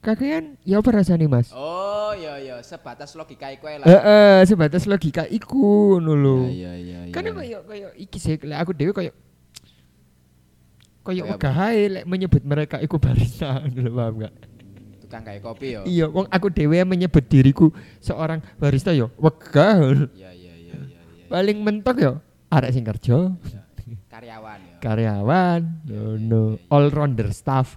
kakean 0.00 0.56
ya 0.64 0.80
apa 0.80 0.88
rasanya 0.96 1.28
mas 1.28 1.52
Oh, 1.52 2.16
iya 2.16 2.40
iya 2.40 2.56
sebatas 2.64 3.12
logika 3.14 3.52
iku 3.52 3.68
lah. 3.68 3.86
Heeh, 3.86 4.48
sebatas 4.48 4.88
logika 4.88 5.28
iku 5.30 6.00
ngono 6.00 6.12
lho. 6.16 6.38
Iya 6.48 6.72
iya 6.74 6.98
iya. 7.06 7.14
Kan 7.14 7.28
koyo 7.30 7.60
koyo 7.68 7.92
iki 7.94 8.18
sih 8.18 8.34
aku 8.40 8.72
dhewe 8.72 8.90
koyo 8.96 9.12
koyo 11.10 11.22
Kayak 11.26 11.34
wegah 11.34 11.56
ae 11.66 11.82
lek 11.90 12.04
menyebut 12.06 12.42
mereka 12.42 12.76
iku 12.78 12.96
barista 12.96 13.58
ngono 13.60 13.80
lho 13.80 13.92
paham 13.92 14.14
gak? 14.22 14.34
tukang 15.00 15.26
kayak 15.26 15.42
kopi 15.42 15.74
yo. 15.74 15.82
Iya, 15.82 16.06
wong 16.06 16.30
aku 16.30 16.46
dhewe 16.48 16.86
menyebut 16.86 17.26
diriku 17.26 17.74
seorang 17.98 18.38
barista 18.56 18.94
yo 18.94 19.10
wegah. 19.18 20.06
Iya 20.14 20.30
iya 20.30 20.54
iya 20.54 20.54
iya 20.54 20.78
iya. 20.78 21.26
Paling 21.26 21.58
mentok 21.58 21.96
yo 21.98 22.12
arek 22.46 22.70
sing 22.70 22.86
kerja, 22.86 23.34
Karyawan 24.06 24.58
yo. 24.60 24.74
karyawan, 24.78 25.60
ngono, 25.82 26.42
all 26.66 26.86
rounder 26.88 27.30
staff. 27.30 27.74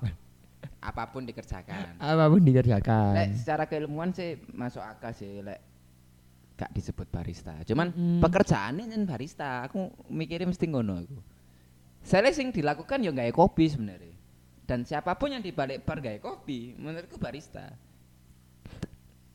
Apa 0.78 1.10
pun 1.10 1.24
dikerjakan. 1.24 1.96
Apa 1.96 2.28
pun 2.28 2.38
Lek 2.38 2.48
dikerjakan. 2.50 3.14
secara 3.34 3.66
keilmuan 3.66 4.12
sih 4.12 4.38
masuk 4.50 4.82
akal 4.82 5.10
sih 5.10 5.42
lek 5.42 5.58
gak 6.54 6.70
disebut 6.70 7.10
barista. 7.10 7.58
Cuman 7.64 7.90
Mm-mm. 7.90 8.22
pekerjaannya 8.22 8.86
kan 8.88 9.02
barista. 9.08 9.50
Aku 9.66 9.90
mikirnya 10.06 10.46
mesti 10.46 10.66
ngono 10.68 11.02
aku. 11.02 11.18
Saya 12.04 12.30
sing 12.36 12.52
dilakukan 12.52 13.00
ya 13.00 13.16
nggak 13.16 13.32
kopi 13.32 13.72
sebenarnya. 13.72 14.14
Dan 14.64 14.88
siapa 14.88 15.16
pun 15.20 15.36
yang 15.36 15.44
dibalik 15.44 15.84
bar 15.84 16.00
gak 16.00 16.24
kopi, 16.24 16.72
menurutku 16.80 17.20
barista. 17.20 17.68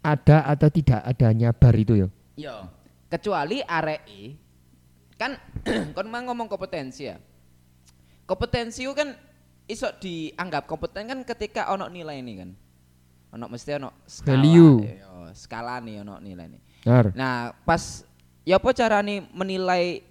Ada 0.00 0.48
atau 0.48 0.68
tidak 0.72 1.04
adanya 1.04 1.52
bar 1.52 1.76
itu 1.76 2.00
yo? 2.00 2.08
Yo, 2.38 2.64
kecuali 3.12 3.60
arei 3.60 4.36
kan 5.18 5.36
kon 5.96 6.08
mah 6.08 6.22
ngomong 6.24 6.48
kompetensi 6.48 7.12
ya. 7.12 7.20
Kompetensi 8.24 8.88
itu 8.88 8.94
kan 8.96 9.12
iso 9.68 9.88
dianggap 10.00 10.64
kompeten 10.64 11.12
kan 11.12 11.18
ketika 11.28 11.68
ono 11.76 11.92
nilai 11.92 12.24
ini 12.24 12.32
kan. 12.40 12.50
Ono 13.36 13.44
mesti 13.52 13.76
ono 13.76 13.92
skala. 14.08 14.32
Value. 14.32 14.74
Yo, 14.80 15.12
skala 15.36 15.76
nih 15.84 16.00
ono 16.00 16.16
nilai 16.24 16.46
nih. 16.48 16.60
Nah, 17.12 17.52
pas 17.68 18.00
ya 18.48 18.56
apa 18.56 18.72
carane 18.72 19.28
menilai 19.36 20.07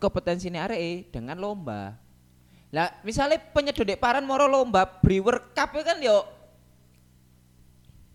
kompetensi 0.00 0.48
ini 0.48 0.56
arek 0.56 1.12
dengan 1.12 1.36
lomba. 1.36 1.94
Lah, 2.72 2.88
misalnya 3.04 3.36
penyedot 3.38 3.86
paran 4.00 4.24
moro 4.24 4.48
lomba 4.48 4.88
brewer 5.02 5.52
cup 5.52 5.76
itu 5.76 5.84
kan 5.84 5.98
yo 6.00 6.22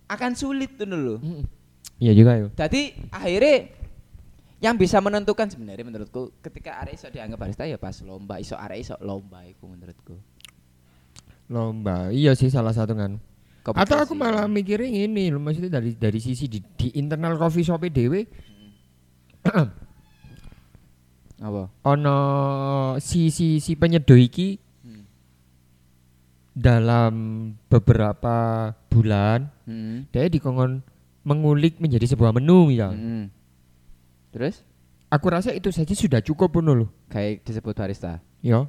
akan 0.09 0.31
sulit 0.33 0.73
tuh 0.79 0.89
dulu. 0.89 1.21
Mm-mm. 1.21 1.45
Iya 2.01 2.13
juga 2.17 2.31
yo. 2.35 2.47
Jadi 2.57 2.97
akhirnya 3.13 3.71
yang 4.63 4.75
bisa 4.79 4.97
menentukan 5.03 5.45
sebenarnya 5.51 5.85
menurutku 5.85 6.33
ketika 6.41 6.81
arek 6.81 6.97
iso 6.97 7.07
dianggap 7.11 7.37
barista 7.37 7.63
ya 7.67 7.77
pas 7.77 7.95
lomba, 8.01 8.41
iso 8.41 8.55
arek 8.57 8.79
iso 8.81 8.95
lomba 9.03 9.45
iku 9.45 9.69
menurutku. 9.69 10.15
Lomba. 11.51 12.09
Iya 12.09 12.33
sih 12.33 12.49
salah 12.49 12.73
satu 12.73 12.97
kan. 12.97 13.21
Atau 13.65 13.73
Kompetensi. 13.73 14.03
aku 14.05 14.13
malah 14.13 14.45
mikirin 14.45 14.93
ini 14.93 15.33
loh 15.33 15.41
maksudnya 15.41 15.81
dari 15.81 15.97
dari 15.97 16.21
sisi 16.21 16.45
di, 16.45 16.61
di 16.61 16.93
internal 17.01 17.33
coffee 17.33 17.65
shop 17.65 17.81
dewe 17.89 18.29
apa? 21.37 21.67
ono 21.83 22.17
si 22.97 23.27
si 23.27 23.59
si 23.59 23.75
penyeduh 23.75 24.15
iki 24.15 24.55
Hmm. 24.81 25.03
dalam 26.51 27.13
beberapa 27.67 28.35
bulan 28.87 29.51
Hmm. 29.65 30.07
dia 30.09 30.25
dikongkon 30.25 30.79
mengulik 31.21 31.81
menjadi 31.81 32.05
sebuah 32.07 32.31
menu 32.31 32.69
ya. 32.69 32.89
Hmm. 32.89 33.27
Terus 34.31 34.61
Aku 35.05 35.29
rasa 35.29 35.51
itu 35.51 35.69
saja 35.69 35.91
sudah 35.91 36.19
cukup 36.19 36.51
pun 36.51 36.65
loh. 36.65 36.89
kayak 37.07 37.41
disebut 37.41 37.71
barista. 37.71 38.19
Ya. 38.41 38.67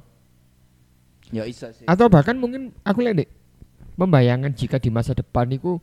Ya 1.27 1.43
iso 1.43 1.67
sih. 1.69 1.83
Atau 1.83 2.07
bahkan 2.07 2.33
mungkin 2.33 2.71
aku 2.81 3.03
lihat 3.03 3.19
deh 3.19 3.29
membayangkan 3.93 4.53
jika 4.53 4.77
di 4.77 4.87
masa 4.87 5.11
depan 5.11 5.49
itu 5.49 5.81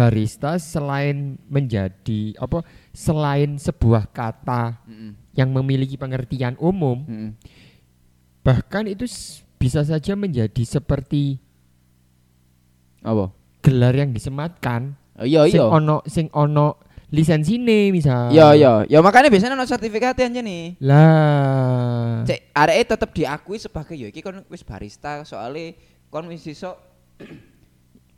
barista 0.00 0.56
selain 0.56 1.36
menjadi 1.44 2.32
apa 2.40 2.64
selain 2.96 3.60
sebuah 3.60 4.08
kata 4.08 4.80
Mm-mm. 4.88 5.12
yang 5.36 5.52
memiliki 5.52 6.00
pengertian 6.00 6.56
umum 6.56 7.04
Mm-mm. 7.04 7.30
bahkan 8.40 8.88
itu 8.88 9.04
bisa 9.60 9.84
saja 9.84 10.16
menjadi 10.16 10.64
seperti 10.64 11.36
Apa? 13.00 13.28
gelar 13.60 13.92
yang 13.92 14.16
disematkan 14.16 14.96
Oh, 15.20 15.28
iya 15.28 15.44
sing 15.44 15.60
iya. 15.60 15.68
ono 15.68 16.00
sing 16.08 16.26
ono 16.32 16.80
lisensine 17.12 17.92
misal 17.92 18.32
Iya 18.32 18.56
iya. 18.56 18.72
Ya 18.88 19.04
makanya 19.04 19.28
biasanya 19.28 19.52
ono 19.52 19.68
sertifikat 19.68 20.16
aja 20.16 20.32
nih. 20.32 20.80
lah 20.80 22.24
Cek 22.24 22.56
arek 22.56 22.88
tetep 22.88 23.10
diakui 23.12 23.60
sebagai 23.60 24.00
ya 24.00 24.08
iki 24.08 24.24
kon 24.24 24.40
wis 24.48 24.64
barista 24.64 25.20
soalnya 25.28 25.76
kon 26.08 26.24
wis 26.24 26.40
iso 26.48 26.72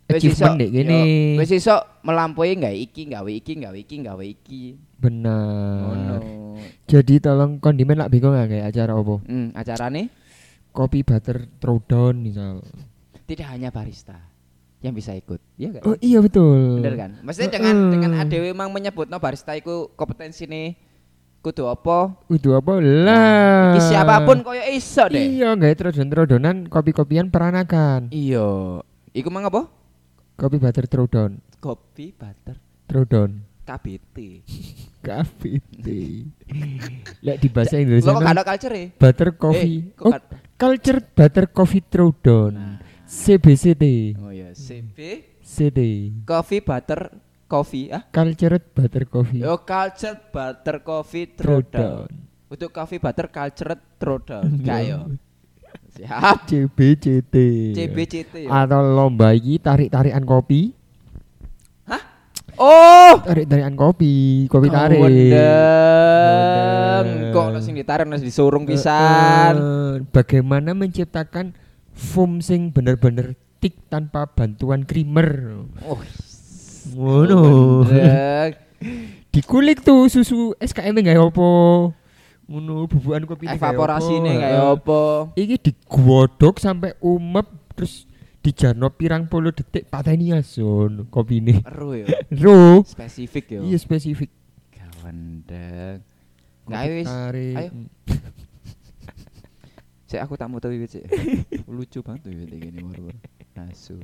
Achievement 0.05 0.55
dek 0.57 0.71
gini. 0.71 1.03
wis 1.37 1.51
iso 1.51 1.73
melampaui 2.01 2.55
gawe 2.55 2.71
iki 2.71 3.03
gawe 3.07 3.31
iki 3.31 3.53
gawe 3.57 3.75
iki 3.75 3.97
gawe 3.99 4.25
iki. 4.25 4.62
benar 4.97 5.83
Ngono. 5.85 6.17
jadi 6.85 7.15
tolong 7.19 7.59
kondimen 7.59 7.97
lah 7.97 8.07
bingung 8.07 8.31
nggak 8.31 8.49
kayak 8.49 8.67
acara 8.69 8.93
apa 8.93 9.15
Hmm, 9.25 9.49
acarane 9.53 10.03
kopi 10.71 11.01
butter 11.01 11.49
throwdown 11.57 12.19
misal 12.19 12.61
tidak 13.25 13.49
hanya 13.49 13.69
barista 13.69 14.19
yang 14.79 14.93
bisa 14.93 15.11
ikut. 15.12 15.38
Iya 15.55 15.69
kan? 15.73 15.83
oh 15.85 15.97
iya 15.97 16.19
betul 16.19 16.79
Bener 16.79 16.95
kan? 16.97 17.11
Maksudnya 17.21 17.51
dengan 17.53 17.77
Heeh. 17.79 17.91
dengan 17.93 18.11
adewe 18.17 18.47
memang 18.49 18.69
menyebut 18.69 19.07
no 19.07 19.17
barista 19.17 19.53
iku 19.53 19.88
kompetensi 19.93 20.43
nih 20.45 20.75
kudu 21.38 21.67
apa? 21.67 22.19
Udah 22.27 22.53
apa 22.57 22.73
lah 22.79 23.73
Iki 23.73 23.81
siapa 23.85 24.23
pun 24.23 24.43
koyo 24.43 24.62
iso 24.69 25.07
deh. 25.07 25.23
iya 25.23 25.51
nggak 25.53 25.75
throwdown 25.77 26.09
throwdownan 26.09 26.57
kopi 26.67 26.91
kopian 26.91 27.27
peranakan 27.27 28.11
Iya. 28.11 28.83
Iku 29.11 29.29
mang 29.29 29.45
apa? 29.45 29.71
Kopi 30.35 30.57
butter 30.59 30.85
throwdown 30.87 31.33
Kopi 31.59 32.11
butter 32.11 32.57
throwdown 32.87 33.47
KBT. 33.62 34.16
KBT 35.07 35.87
Lek 37.23 37.37
di 37.38 37.49
bahasa 37.49 37.79
Indonesia 37.79 38.11
Lo 38.11 38.18
kok 38.18 38.27
kan 38.27 38.37
culture 38.42 38.75
ya? 38.75 38.87
butter 38.92 39.29
coffee 39.35 39.79
Eh, 39.88 40.03
oh, 40.03 40.12
culture 40.57 40.99
butter 41.01 41.47
coffee 41.49 41.83
throwdown 41.83 42.53
Nah. 42.53 42.77
CBCT 43.05 43.85
Oh 44.18 44.33
ya, 44.33 44.51
CB 44.53 44.99
CD 45.42 45.79
Coffee 46.25 46.59
Butter 46.61 47.12
Coffee 47.45 47.92
ah. 47.92 48.03
culture 48.09 48.57
butter 48.59 49.05
coffee 49.05 49.45
Yo 49.45 49.61
culture 49.62 50.16
butter 50.33 50.81
coffee 50.81 51.29
throwdown. 51.29 52.09
Untuk 52.49 52.68
coffee 52.68 52.97
butter 52.97 53.29
culture 53.29 53.77
throwdown. 53.97 54.49
Gak 54.64 54.81
yo. 54.83 54.99
Siap. 55.92 56.48
CBCT 56.48 57.35
CBCT 57.72 58.33
yo. 58.42 58.48
atau 58.48 58.81
lomba 58.81 59.31
iki 59.31 59.59
tarik-tarikan 59.59 60.24
kopi 60.24 60.72
Oh. 62.55 63.16
tarik-tarikan 63.18 63.72
kopi 63.72 64.44
kopi 64.46 64.68
tarik 64.68 65.00
Wendeng. 65.00 65.40
Kok 67.33 67.44
ono 67.48 67.59
sing 67.59 67.72
ditarik 67.74 68.05
ono 68.05 68.14
sing 68.14 68.28
disurung 68.28 68.68
pisan. 68.68 69.55
Eh, 69.57 70.05
bagaimana 70.07 70.70
menciptakan 70.70 71.57
foam 71.90 72.38
sing 72.38 72.68
bener-bener 72.68 73.33
tik 73.57 73.88
tanpa 73.88 74.28
bantuan 74.28 74.85
creamer 74.85 75.64
Oh. 75.83 75.96
ngono 76.92 77.40
Wendeng. 77.88 78.52
dikulik 79.28 79.81
tuh 79.81 80.07
susu 80.07 80.52
SKM 80.59 80.92
nggak 80.94 81.24
opo 81.24 81.48
ngono 82.44 82.85
bubukan 82.87 83.22
kopi 83.24 83.46
Evaporasine 83.46 84.33
kayak 84.35 84.83
apa? 84.83 85.02
iki 85.35 85.57
digodok 85.61 86.59
sampai 86.59 86.98
umep 86.98 87.46
terus 87.72 88.05
dijarno 88.40 88.90
pirang 88.90 89.24
puluh 89.24 89.55
detik 89.55 89.87
pateni 89.87 90.35
asun 90.35 91.07
kopi 91.09 91.38
ini 91.38 91.62
Ero 91.62 91.94
yo. 92.00 92.07
ro 92.35 92.83
Spesifik 92.83 93.46
yo. 93.48 93.61
iya 93.62 93.78
spesifik 93.78 94.28
Gawendeng. 95.02 95.98
Nggak 96.62 96.83
wis. 96.88 97.11
Ayo. 97.11 97.70
Cek 100.07 100.20
aku 100.20 100.37
tak 100.37 100.46
mau 100.46 100.61
tahu 100.61 100.76
wiwit 100.76 100.92
cek. 100.92 101.05
Lucu 101.72 102.05
banget 102.05 102.28
tuh 102.28 102.31
wiwit 102.31 102.52
gini 102.52 102.81
baru. 102.85 103.11
Nasu. 103.57 103.96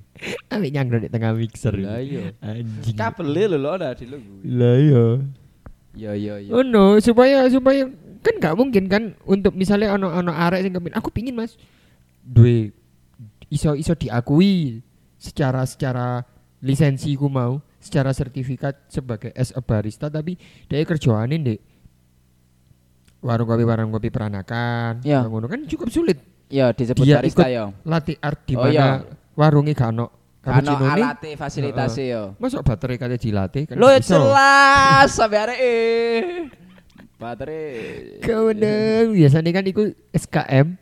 Ambil 0.49 0.71
nyangkut 0.73 1.01
di 1.05 1.09
tengah 1.09 1.33
mixer 1.33 1.73
Lah 1.77 2.01
iya. 2.01 2.33
anjing 2.41 2.97
Kabel 2.97 3.31
lo 3.55 3.69
ada 3.71 3.93
di 3.95 4.05
lo. 4.09 4.17
lah 4.45 4.75
iya 4.77 5.05
Yo 5.95 6.13
yo 6.15 6.35
yo. 6.39 6.51
Oh 6.53 6.63
no, 6.63 6.99
supaya 6.99 7.45
supaya 7.49 7.87
kan 8.19 8.35
nggak 8.37 8.55
mungkin 8.55 8.85
kan 8.87 9.03
untuk 9.25 9.53
misalnya 9.53 9.93
ono 9.93 10.11
ono 10.11 10.31
arek 10.31 10.61
sing 10.61 10.73
kepin 10.73 10.93
aku 10.93 11.09
pingin 11.09 11.33
mas 11.33 11.55
duwe 12.21 12.71
iso 13.49 13.73
iso 13.73 13.93
diakui 13.93 14.83
secara 15.17 15.63
secara 15.63 16.23
lisensi 16.59 17.15
ku 17.15 17.27
mau 17.27 17.59
secara 17.79 18.11
sertifikat 18.11 18.75
sebagai 18.87 19.31
as 19.33 19.51
a 19.51 19.61
barista 19.61 20.07
tapi 20.07 20.35
dia 20.65 20.83
kerjaane 20.83 21.35
ndek 21.37 21.61
warung 23.21 23.47
kopi 23.47 23.65
warung 23.65 23.91
kopi 23.91 24.09
peranakan 24.09 25.03
Iya. 25.03 25.25
ngono 25.25 25.47
kan 25.47 25.63
cukup 25.65 25.89
sulit 25.89 26.19
Ya 26.49 26.73
disebut 26.73 27.03
Dia 27.03 27.21
barista 27.21 27.45
ikut 27.45 27.53
ya. 27.53 27.65
latih 27.83 28.17
art 28.19 28.41
di 28.43 28.55
Oh, 28.55 28.63
mana 28.63 28.73
iya. 28.73 28.87
warungnya 29.35 29.75
gak 29.75 29.91
ono 29.91 30.07
Kano 30.39 30.55
cappuccino 30.55 30.85
ini 30.87 31.03
alate 31.03 31.31
fasilitasnya 31.35 32.05
yo. 32.07 32.23
masuk 32.37 32.63
baterai 32.63 32.97
kate 32.97 33.19
dilatih 33.21 33.63
kan 33.67 33.75
Lo 33.77 33.91
jelas 33.93 35.09
sampai 35.11 35.39
hari 35.39 35.57
Baterai. 37.19 38.23
Kewenang 38.23 39.11
biasanya 39.11 39.51
kan 39.51 39.65
iku 39.67 39.91
SKM 40.15 40.79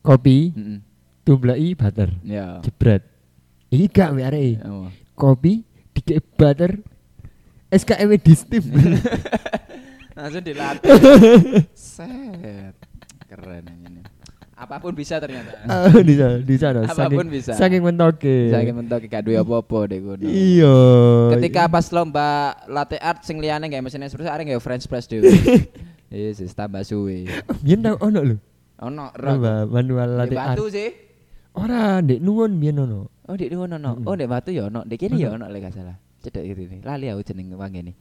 kopi 0.00 0.50
Heeh. 0.56 0.78
tumblai 1.22 1.76
butter 1.76 2.10
Ya. 2.24 2.58
jebret 2.64 3.04
iki 3.68 3.86
gak 3.86 4.16
mbek 4.16 4.26
areke 4.26 4.52
Oh. 4.66 4.88
kopi 5.14 5.62
dikek 5.92 6.24
butter 6.34 6.80
SKM 7.68 8.08
-nya 8.08 8.18
di 8.18 8.34
steam 8.34 8.64
Langsung 10.16 10.44
dilatih. 10.44 10.92
Set. 11.72 12.76
Keren. 13.24 13.64
Apa 14.62 14.78
pun 14.78 14.94
bisa 14.94 15.18
ternyata. 15.18 15.58
Ah, 15.66 15.90
sana 15.90 16.38
di 16.38 16.54
sana 16.54 16.86
Apa 16.86 17.10
pun 17.10 17.26
saking- 17.26 17.30
bisa. 17.30 17.52
saking 17.52 17.82
mentoke 17.82 18.46
Saya 18.46 18.70
mentok 18.70 19.02
gak 19.04 19.26
duwe 19.26 19.34
apa-apa 19.36 19.90
deh 19.90 19.98
kono. 19.98 20.22
iya 20.22 20.76
Ketika 21.34 21.66
pas 21.66 21.90
lomba 21.90 22.28
latte 22.66 22.94
art 22.96 23.22
sing 23.22 23.42
liyane 23.42 23.66
gak 23.66 23.82
mesin 23.82 24.00
espresso 24.00 24.30
arek 24.30 24.46
gak 24.48 24.62
French 24.62 24.86
press 24.86 25.04
dhewe. 25.04 25.26
Yesus 26.12 26.52
tambah 26.52 26.80
suwe. 26.82 27.26
biyen 27.60 27.82
tau 27.82 27.98
ono 27.98 28.20
lho 28.22 28.36
Ono 28.78 29.10
Apa, 29.10 29.64
manual 29.64 30.14
latte 30.16 30.34
art 30.34 30.54
batu 30.54 30.66
sih. 30.68 30.90
ora 31.52 31.98
ndek 31.98 32.18
nuwun 32.18 32.54
biyen 32.56 32.78
ono 32.78 33.10
Oh, 33.22 33.34
di 33.34 33.46
ono 33.48 33.74
ono. 33.74 33.98
Oh, 34.02 34.14
di 34.14 34.26
batu 34.26 34.50
ya 34.50 34.66
ono. 34.66 34.82
Di 34.82 34.94
kene 34.94 35.14
ya 35.14 35.30
ono 35.30 35.46
lek 35.46 35.62
gak 35.62 35.74
salah. 35.74 35.94
Cedek 36.20 36.42
gitu 36.44 36.66
nih. 36.68 36.80
Lali 36.82 37.06
aku 37.06 37.22
jeneng 37.22 37.54
ini. 37.72 37.94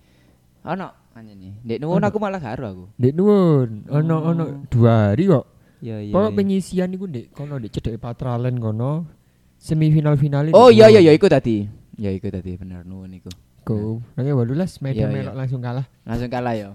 Ono 0.61 0.87
anjene. 1.13 1.61
Ndek 1.61 1.77
nuwun 1.77 2.01
aku 2.01 2.17
malah 2.17 2.37
gak 2.37 2.57
ero 2.57 2.67
aku. 2.67 2.85
ndek 2.97 3.13
nuwun 3.13 3.69
ono 3.87 4.15
Oh. 4.17 4.29
ono 4.29 4.43
dua 4.67 5.13
hari 5.13 5.25
kok 5.25 5.45
Iya 5.81 5.97
iya. 5.97 6.13
pokok 6.13 6.31
penyisian 6.37 6.93
iku 6.93 7.09
ndek 7.09 7.33
kono 7.33 7.57
ndek 7.57 7.73
cedek 7.73 7.97
patralen 7.97 8.61
kono 8.61 9.09
semifinal 9.57 10.13
final 10.15 10.53
Oh 10.53 10.69
iya 10.69 10.89
iya 10.93 11.01
iya 11.01 11.11
iku 11.13 11.25
tadi. 11.25 11.65
Ya 11.97 12.13
iku 12.13 12.29
tadi 12.29 12.53
bener 12.57 12.85
nuwun 12.85 13.09
iku. 13.17 13.29
Go. 13.61 14.01
Nanging 14.17 14.33
18 14.33 14.57
Iya, 14.57 14.69
medan 14.81 15.09
melok 15.13 15.33
iya. 15.33 15.39
langsung 15.41 15.61
kalah. 15.61 15.85
Langsung 16.05 16.29
kalah 16.29 16.53
ya. 16.57 16.69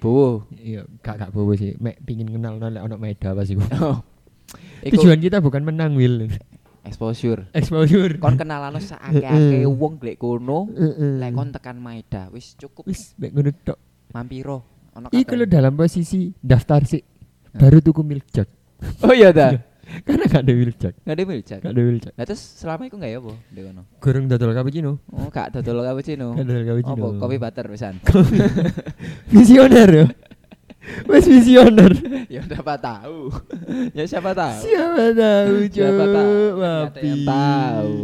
Bu. 0.00 0.42
Iya, 0.56 0.82
gak 1.04 1.14
gak 1.22 1.30
bobo 1.30 1.54
sih. 1.54 1.74
Mek 1.78 2.02
pingin 2.02 2.30
kenal 2.30 2.58
nolak 2.58 2.82
ono 2.82 2.96
meda 2.98 3.30
pas 3.30 3.46
iku. 3.46 3.62
Oh. 3.78 3.98
Iku 4.82 4.96
Tujuan 4.98 5.22
kita 5.22 5.38
bukan 5.38 5.62
menang, 5.62 5.94
Will. 5.94 6.26
exposure. 6.82 7.46
Exposure. 7.54 8.18
Kon 8.18 8.34
kenalano 8.34 8.80
sakake-ake 8.80 9.62
Heeh. 9.62 9.68
wong 9.68 10.00
lek 10.02 10.18
kono. 10.18 10.66
Lek 11.20 11.30
kon 11.30 11.52
tekan 11.52 11.78
Maeda 11.78 12.26
wis 12.32 12.56
cukup 12.58 12.88
wis 12.88 13.12
mek 13.20 13.30
ngono 13.30 13.50
tok. 13.62 13.78
mampiro. 14.10 14.64
Iku 15.14 15.38
kabeh. 15.38 15.46
dalam 15.46 15.78
posisi 15.78 16.34
daftar 16.42 16.82
sih. 16.82 16.98
Baru 17.56 17.78
tuku 17.82 18.02
milk 18.06 18.26
jug. 18.30 18.48
Oh 19.04 19.12
iya 19.12 19.28
ta. 19.34 19.60
Karena 20.06 20.24
gak 20.30 20.42
ada 20.46 20.52
milk 20.54 20.76
jug. 20.78 20.94
Enggak 21.02 21.14
ada 21.18 21.24
miljak. 21.26 21.60
Gak 21.60 21.72
ada 21.74 21.82
milk 21.82 22.00
jug. 22.06 22.12
Lah 22.14 22.24
terus 22.24 22.42
selama 22.62 22.82
iku 22.86 22.96
enggak 22.96 23.10
ya 23.10 23.18
apa 23.18 23.32
di 23.50 23.60
kono? 23.66 23.82
Goreng 23.98 24.24
dodol 24.30 24.50
cappuccino. 24.54 24.92
Oh, 25.10 25.28
gak 25.28 25.46
dodol 25.58 25.82
cappuccino. 25.82 26.26
Gak 26.38 26.46
dodol 26.46 26.64
cappuccino. 26.64 26.94
Apa 26.94 27.08
kopi 27.18 27.36
butter 27.42 27.66
pisan. 27.66 27.94
Visioner 29.34 29.90
ya. 29.90 30.06
Wes 31.10 31.26
visioner. 31.28 31.92
ya 32.34 32.40
siapa 32.48 32.74
tahu. 32.80 33.28
ya 33.92 34.04
siapa 34.08 34.30
tahu. 34.32 34.58
Siapa 34.64 35.04
tahu, 35.12 35.54
Siapa 35.68 36.04
tahu. 36.08 36.34
Yang 37.04 37.20
tahu. 37.28 37.94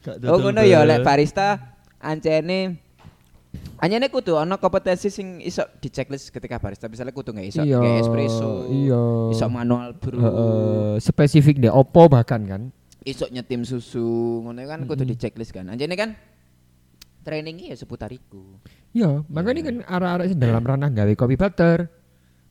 Gak 0.00 0.16
Oh 0.26 0.36
ngono 0.40 0.62
ya 0.64 0.82
lek 0.88 1.04
barista 1.06 1.76
ancene 2.00 2.89
Anyane 3.76 4.06
kudu 4.06 4.36
ana 4.36 4.56
kompetensi 4.56 5.08
sing 5.08 5.40
iso 5.40 5.64
di 5.76 5.88
checklist 5.88 6.28
ketika 6.28 6.56
barista 6.56 6.84
misalnya 6.84 7.10
kudu 7.10 7.32
nggak 7.32 7.48
iso 7.48 7.60
Iya, 7.60 7.80
nggak 7.80 7.96
espresso, 7.98 8.50
Iya. 8.68 9.02
iso 9.32 9.46
manual 9.48 9.96
brew, 9.96 10.20
Heeh, 10.20 10.90
spesifik 11.00 11.58
deh 11.58 11.68
opo 11.68 12.06
bahkan 12.06 12.44
kan. 12.44 12.62
iso 13.00 13.24
nyetim 13.26 13.64
susu, 13.64 14.04
ngono 14.44 14.60
kan 14.62 14.84
kudu 14.84 15.02
di 15.02 15.12
Mm-mm. 15.12 15.18
checklist 15.18 15.50
kan. 15.50 15.64
Anjene 15.66 15.94
kan 15.94 16.12
trainingnya 17.20 17.72
ya 17.72 17.76
seputar 17.76 18.08
iku. 18.10 18.60
Iya, 18.92 19.24
makanya 19.26 19.60
Iya. 19.60 19.66
kan 19.66 19.76
arah-arah 19.88 20.26
sing 20.26 20.36
dalam 20.36 20.60
ranah 20.60 20.90
gawe 20.90 21.12
kopi 21.14 21.34
butter, 21.34 21.88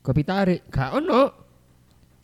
kopi 0.02 0.22
tarik, 0.24 0.66
gak 0.68 0.94
ono. 0.96 1.30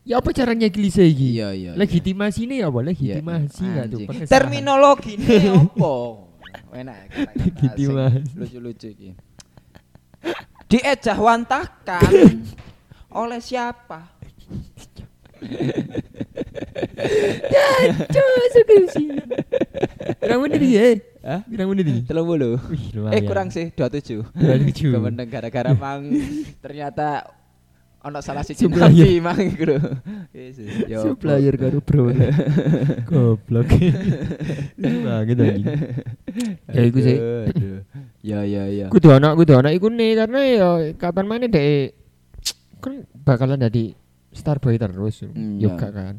Ya 0.01 0.17
apa 0.17 0.29
caranya 0.31 0.65
klise 0.67 1.01
iki? 1.01 1.37
Iya 1.37 1.49
iya. 1.51 1.71
Legitimasi 1.73 2.45
ini 2.45 2.61
ya 2.61 2.69
apa? 2.69 2.77
Iya, 2.79 2.89
Legitimasi 2.89 3.63
nggak 3.63 3.85
tuh? 3.85 3.97
anjing. 3.97 4.07
pengesahan. 4.07 4.29
Terminologi 4.31 5.11
ini 5.15 5.37
opo? 5.51 5.93
Enak 6.71 7.07
Legitimasi. 7.39 8.19
sing 8.19 8.35
Lucu-lucu 8.35 8.87
iki. 8.91 9.09
Diejah 10.65 11.17
wantakan 11.17 12.11
oleh 13.21 13.39
siapa? 13.39 14.11
Cuk, 18.09 18.27
skripsi. 18.51 19.03
Kurang 20.19 20.39
iki, 20.49 20.69
eh. 20.75 20.95
Hah? 21.21 21.41
Kurang 21.45 21.67
iki. 21.77 21.95
Telung 22.03 22.27
puluh. 22.27 22.57
Wih, 22.67 22.81
Eh 22.81 22.91
lumayan. 22.97 23.23
kurang 23.23 23.47
sih 23.53 23.69
27. 23.71 24.25
Lucu. 24.33 24.89
Kemeneng 24.89 25.29
gara-gara 25.29 25.71
mang 25.71 26.09
ternyata 26.59 27.29
ono 28.05 28.21
salah 28.21 28.45
siji 28.45 28.69
Supplier. 28.69 28.93
nabi 28.93 29.17
mang 29.17 29.39
iku 29.41 29.63
lho. 29.65 29.77
Yesus. 30.29 30.85
ya 30.85 31.01
apa. 31.01 31.09
Supplier 31.09 31.53
karo 31.57 31.81
bro. 31.81 32.13
Goblok. 33.09 33.69
Banget 34.77 35.37
anjing. 35.41 35.65
Ya 36.69 36.81
iku 36.85 36.99
sih. 37.01 37.17
Ya 38.21 38.39
ya 38.45 38.69
ya. 38.69 38.85
Kudu 38.93 39.09
ana 39.09 39.33
kudu 39.33 39.57
ana 39.57 39.73
iku 39.73 39.89
nih 39.89 40.21
karena 40.21 40.39
ya 40.45 40.69
kapan 41.01 41.25
mana 41.25 41.49
dek 41.49 41.97
kan 42.77 43.01
bakalan 43.25 43.65
jadi 43.65 43.97
Starboy 44.35 44.77
terus. 44.77 45.25
Hmm, 45.25 45.57
Yoga 45.57 45.89
ya. 45.89 45.95
kan. 45.95 46.15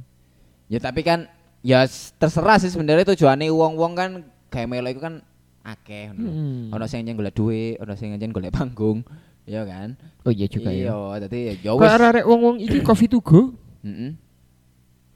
Ya 0.67 0.79
tapi 0.83 1.07
kan 1.07 1.31
ya 1.63 1.87
terserah 2.19 2.59
sih 2.59 2.73
sebenarnya 2.75 3.15
tujuannya 3.15 3.47
wong-wong 3.53 3.93
kan 3.95 4.11
kayak 4.51 4.67
melo 4.67 4.91
itu 4.91 4.99
kan 4.99 5.23
akeh 5.63 6.11
ngono. 6.11 6.27
Hmm. 6.27 6.75
Ono 6.75 6.85
sing 6.91 7.07
nyen 7.07 7.15
golek 7.15 7.35
duit, 7.37 7.79
ono 7.79 7.95
sing 7.95 8.11
nyen 8.15 8.35
golek 8.35 8.55
panggung, 8.55 9.03
ya 9.47 9.63
kan? 9.63 9.95
Oh 10.27 10.33
iya 10.35 10.47
juga 10.51 10.75
ya. 10.75 10.91
Iya, 10.91 10.99
dadi 11.25 11.41
ya 11.63 11.73
Kok 11.73 11.81
wis. 11.81 12.03
arek 12.03 12.25
wong-wong 12.27 12.57
iki 12.61 12.79
coffee 12.83 13.09
to 13.09 13.23
go? 13.23 13.55
Heeh. 13.87 14.13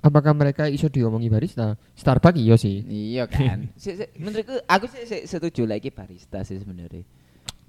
Apakah 0.00 0.32
mereka 0.32 0.64
iso 0.64 0.88
diomongi 0.88 1.28
barista? 1.28 1.76
Starbucks 1.92 2.40
iya 2.40 2.56
sih. 2.56 2.80
Iya 2.88 3.28
kan. 3.28 3.68
Si, 3.82 3.92
si, 4.00 4.04
menurutku 4.16 4.56
aku 4.64 4.88
sih 4.88 5.04
si, 5.04 5.16
setuju 5.28 5.68
lagi 5.68 5.92
barista 5.92 6.40
sih 6.40 6.56
sebenarnya. 6.56 7.04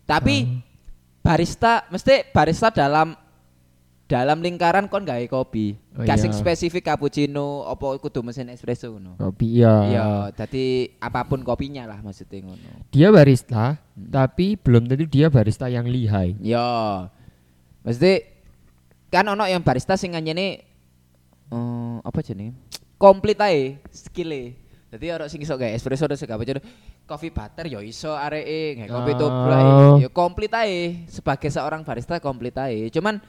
Tapi 0.08 0.48
barista 1.20 1.86
mesti 1.92 2.32
barista 2.32 2.72
dalam 2.72 3.12
dalam 4.12 4.44
lingkaran 4.44 4.92
kon 4.92 5.08
gawe 5.08 5.24
kopi. 5.32 5.80
Oh, 5.96 6.04
Kasing 6.04 6.36
iya. 6.36 6.40
spesifik 6.44 6.84
cappuccino 6.84 7.64
apa 7.64 7.96
kudu 7.96 8.20
mesin 8.20 8.52
espresso 8.52 8.92
ngono. 8.92 9.16
Kopi 9.16 9.64
iya. 9.64 9.76
Iya, 9.88 10.08
jadi 10.36 10.92
apa 11.00 11.24
pun 11.24 11.40
kopinya 11.42 11.88
lah 11.88 12.04
maksudnya 12.04 12.44
ngono. 12.44 12.92
Dia 12.92 13.08
barista, 13.08 13.80
Hmm. 13.96 14.12
tapi 14.12 14.60
belum 14.60 14.84
tentu 14.84 15.08
dia 15.08 15.32
barista 15.32 15.72
yang 15.72 15.88
lihai. 15.88 16.36
Ya. 16.44 17.08
Mesti 17.88 18.28
kan 19.08 19.24
ono 19.26 19.48
yang 19.48 19.64
barista 19.64 19.96
sing 19.96 20.12
nganyene 20.12 20.60
eh 21.48 21.96
apa 22.04 22.20
jenenge? 22.20 22.52
Komplit 23.00 23.40
ae 23.40 23.80
skill 23.90 24.32
Jadi 24.92 25.08
orang 25.08 25.32
sing 25.32 25.40
iso 25.40 25.56
gawe 25.56 25.72
espresso 25.72 26.04
terus 26.04 26.20
gawe 26.20 26.36
cappuccino, 26.36 26.60
coffee 27.08 27.32
butter 27.32 27.64
ya 27.64 27.80
iso 27.80 28.12
areke, 28.12 28.92
kopi 28.92 29.12
Oh. 29.16 29.20
tubruk 29.24 30.04
ya 30.04 30.10
komplit 30.12 30.52
ae. 30.52 31.08
Sebagai 31.08 31.48
seorang 31.48 31.88
barista 31.88 32.20
komplit 32.20 32.60
ae. 32.60 32.92
Cuman 32.92 33.24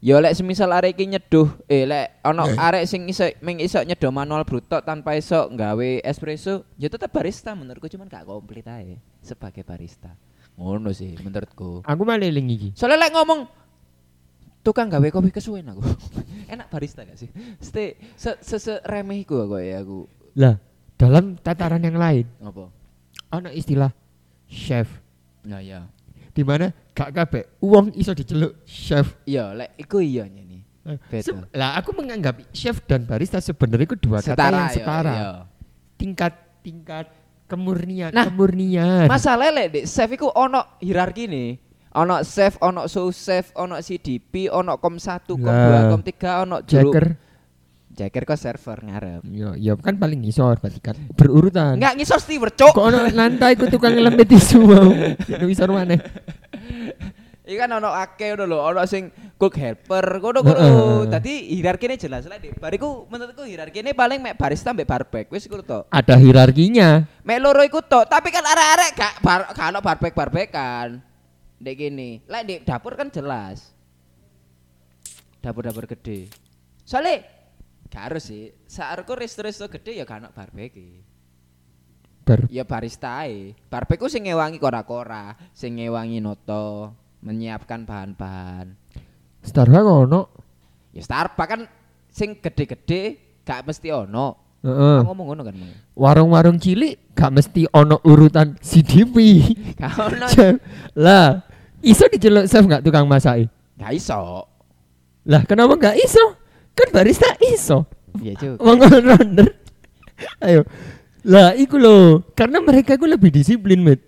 Ya 0.00 0.16
lek 0.16 0.32
semisal 0.32 0.72
arek 0.72 0.96
iki 0.96 1.12
nyeduh, 1.12 1.52
eh 1.68 1.84
lek 1.84 2.24
ono 2.24 2.48
arek 2.56 2.88
sing 2.88 3.04
iso 3.04 3.28
meng 3.44 3.60
iso 3.60 3.84
nyeduh 3.84 4.08
manual 4.08 4.48
brutok 4.48 4.80
tanpa 4.80 5.12
iso 5.12 5.52
nggawe 5.52 6.00
espresso, 6.00 6.64
ya 6.80 6.88
tetep 6.88 7.12
barista 7.12 7.52
menurutku 7.52 7.84
cuman 7.84 8.08
gak 8.08 8.24
komplit 8.24 8.64
ae 8.64 8.96
sebagai 9.20 9.60
barista. 9.60 10.16
Ngono 10.56 10.88
sih 10.96 11.20
menurutku. 11.20 11.84
Aku 11.84 12.02
malah 12.08 12.24
eling 12.24 12.48
iki. 12.48 12.68
Soalnya 12.72 13.04
lek 13.04 13.12
ngomong 13.12 13.44
tukang 14.64 14.88
gawe 14.88 15.04
kopi 15.12 15.28
kesuwen 15.36 15.68
aku. 15.68 15.84
Enak 16.56 16.72
barista 16.72 17.04
gak 17.04 17.20
sih? 17.20 17.28
Ste 17.60 18.00
se, 18.16 18.40
se, 18.40 18.56
se 18.56 18.80
remeh 18.88 19.20
iku 19.20 19.44
aku 19.44 19.60
ya 19.60 19.84
aku. 19.84 20.08
Lah, 20.32 20.56
dalam 20.96 21.36
tataran 21.36 21.84
yang 21.84 22.00
lain, 22.00 22.24
Apa? 22.40 22.72
ada 23.36 23.52
istilah 23.52 23.92
chef 24.48 24.88
Nah 25.44 25.60
ya. 25.64 25.88
Di 26.40 26.48
mana 26.48 26.72
gak 26.96 27.12
kabeh 27.12 27.60
uang 27.60 27.92
iso 27.92 28.16
diceluk 28.16 28.64
chef. 28.64 29.12
Iya, 29.28 29.52
lek 29.52 29.76
iku 29.76 30.00
iya 30.00 30.24
nyeni. 30.24 30.64
Eh, 30.80 31.20
Lah 31.52 31.76
aku 31.76 31.92
menganggap 31.92 32.40
chef 32.56 32.80
dan 32.88 33.04
barista 33.04 33.36
sebenarnya 33.36 33.84
itu 33.84 34.00
dua 34.00 34.24
kata 34.24 34.32
yang 34.40 34.56
ya, 34.56 34.72
setara. 34.72 35.12
iya. 35.12 35.30
Tingkat 36.00 36.32
tingkat 36.64 37.06
kemurnian, 37.44 38.08
Nah, 38.08 38.24
kemurnian. 38.24 39.04
Masalah 39.04 39.52
lek 39.52 39.68
Dik, 39.68 39.84
chef 39.84 40.08
iku 40.08 40.32
ono 40.32 40.80
hierarki 40.80 41.28
nih. 41.28 41.60
Ono 41.92 42.24
chef, 42.24 42.56
ono 42.62 42.88
sous 42.88 43.12
chef, 43.12 43.52
ono 43.52 43.76
CDP, 43.76 44.48
ono 44.48 44.80
kom 44.80 44.96
1, 44.96 45.26
kom 45.26 45.42
2, 45.42 45.44
Lah. 45.44 45.90
kom 45.92 46.00
3, 46.00 46.42
ono 46.48 46.56
juru. 46.64 46.94
Jacker. 46.96 47.06
Jacker 48.00 48.24
kok 48.24 48.40
server 48.40 48.80
ngarep. 48.80 49.20
Ya, 49.28 49.52
ya 49.60 49.76
kan 49.76 50.00
paling 50.00 50.24
ngisor 50.24 50.56
berarti 50.56 50.80
kan 50.80 50.96
berurutan. 51.12 51.76
Enggak 51.76 52.00
ngisor 52.00 52.16
steward, 52.16 52.56
cok. 52.56 52.72
Kok 52.72 52.86
ono 52.88 53.04
lantai 53.12 53.60
ku 53.60 53.68
tukang 53.68 53.92
lempet 53.92 54.24
tisu 54.24 54.64
mau. 54.64 54.88
Ya 55.28 55.36
ngisor 55.36 55.68
mana? 55.68 56.00
Iki 57.44 57.60
kan 57.60 57.68
ono 57.76 57.92
akeh 57.92 58.32
ngono 58.32 58.44
lho, 58.48 58.58
ono 58.72 58.80
sing 58.88 59.12
cook 59.36 59.52
helper, 59.60 60.16
ngono. 60.16 60.40
Heeh. 60.40 61.12
Dadi 61.12 61.52
hierarkine 61.52 62.00
jelas 62.00 62.24
lah, 62.24 62.40
Dik. 62.40 62.56
Bariku 62.56 63.04
menurutku 63.12 63.44
hierarkine 63.44 63.92
paling 63.92 64.24
mek 64.24 64.40
barista 64.40 64.72
mbek 64.72 64.88
barbek, 64.88 65.26
wis 65.28 65.44
iku 65.44 65.60
tok. 65.60 65.92
Ada 65.92 66.16
hierarkinya. 66.16 67.04
Mek 67.20 67.38
loro 67.44 67.60
iku 67.60 67.84
tok, 67.84 68.08
tapi 68.08 68.32
kan 68.32 68.48
arek-arek 68.48 68.90
gak 68.96 69.14
bar, 69.20 69.40
gak 69.52 69.66
ono 69.76 69.84
barbek-barbekan. 69.84 70.88
Ndek 71.60 71.74
gini. 71.76 72.24
Lah 72.24 72.40
di 72.48 72.64
dapur 72.64 72.96
kan 72.96 73.12
jelas. 73.12 73.76
Dapur-dapur 75.44 75.84
gede. 75.84 76.32
Soalnya 76.88 77.39
gak 77.90 78.02
harus 78.14 78.30
sih. 78.30 78.54
Saarku 78.70 79.18
resto-resto 79.18 79.66
gede 79.66 79.98
ya 79.98 80.06
ono 80.06 80.30
barbeki. 80.30 81.02
Bar 82.22 82.46
Ya 82.46 82.62
barista 82.62 83.26
ae. 83.26 83.58
Barbek 83.66 83.98
ku 83.98 84.06
sing 84.06 84.30
ngewangi 84.30 84.62
kora-kora, 84.62 85.34
sing 85.50 85.82
ngewangi 85.82 86.22
noto, 86.22 86.94
menyiapkan 87.26 87.82
bahan-bahan. 87.82 88.78
Starbucks 89.42 89.90
ono. 90.06 90.20
Ya 90.94 91.02
Starbucks 91.02 91.50
kan 91.50 91.60
sing 92.06 92.38
gede-gede 92.38 93.18
gak 93.42 93.66
mesti 93.66 93.90
ono. 93.90 94.38
Heeh. 94.60 95.00
Aku 95.00 95.08
ngomong 95.10 95.26
ngono 95.32 95.42
kan. 95.48 95.54
Warung-warung 95.96 96.60
cilik 96.60 97.16
gak 97.16 97.32
mesti 97.34 97.66
ono 97.72 97.98
urutan 98.06 98.54
CDP. 98.60 99.42
Gak 99.74 99.94
ono. 99.98 100.26
Lah, 101.04 101.42
iso 101.82 102.06
diceluk 102.06 102.46
chef 102.46 102.62
gak 102.68 102.84
tukang 102.84 103.08
masak? 103.08 103.48
Gak 103.80 103.92
iso. 103.96 104.46
Lah, 105.24 105.42
kenapa 105.48 105.74
gak 105.80 105.96
iso? 105.96 106.36
Kan 106.76 106.88
barista 106.94 107.28
iso. 107.52 107.86
Iya 108.18 108.34
juga. 108.38 108.56
Wong 108.64 108.78
runner. 108.82 109.48
Ayo. 110.42 110.66
Lah, 111.20 111.52
iku 111.52 111.76
lho, 111.76 112.24
karena 112.32 112.64
mereka 112.64 112.96
iku 112.96 113.04
lebih 113.04 113.28
disiplin, 113.28 113.84
Mit. 113.84 114.00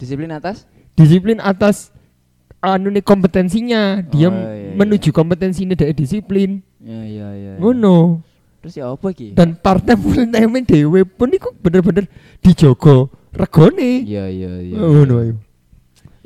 Disiplin 0.00 0.32
atas? 0.32 0.64
Disiplin 0.96 1.36
atas 1.40 1.92
anu 2.64 2.88
nih 2.88 3.04
kompetensinya, 3.04 4.00
dia 4.00 4.32
Oh, 4.32 4.32
iya, 4.32 4.72
iya. 4.72 4.72
menuju 4.72 5.12
kompetensinya 5.12 5.76
dari 5.76 5.92
disiplin. 5.92 6.64
Iya 6.80 7.00
iya 7.04 7.28
iya. 7.36 7.52
Ngono. 7.60 8.24
Terus 8.64 8.74
ya 8.80 8.88
apa 8.88 9.06
iki? 9.12 9.36
Dan 9.36 9.60
partai 9.60 9.94
full 10.00 10.26
time 10.32 10.64
dhewe 10.64 11.04
pun 11.04 11.28
iku 11.30 11.52
bener-bener 11.60 12.08
dijogo 12.40 13.12
regone. 13.36 14.02
Iya 14.08 14.26
iya 14.32 14.52
iya. 14.64 14.76
Ngono 14.80 15.14
ayo. 15.22 15.34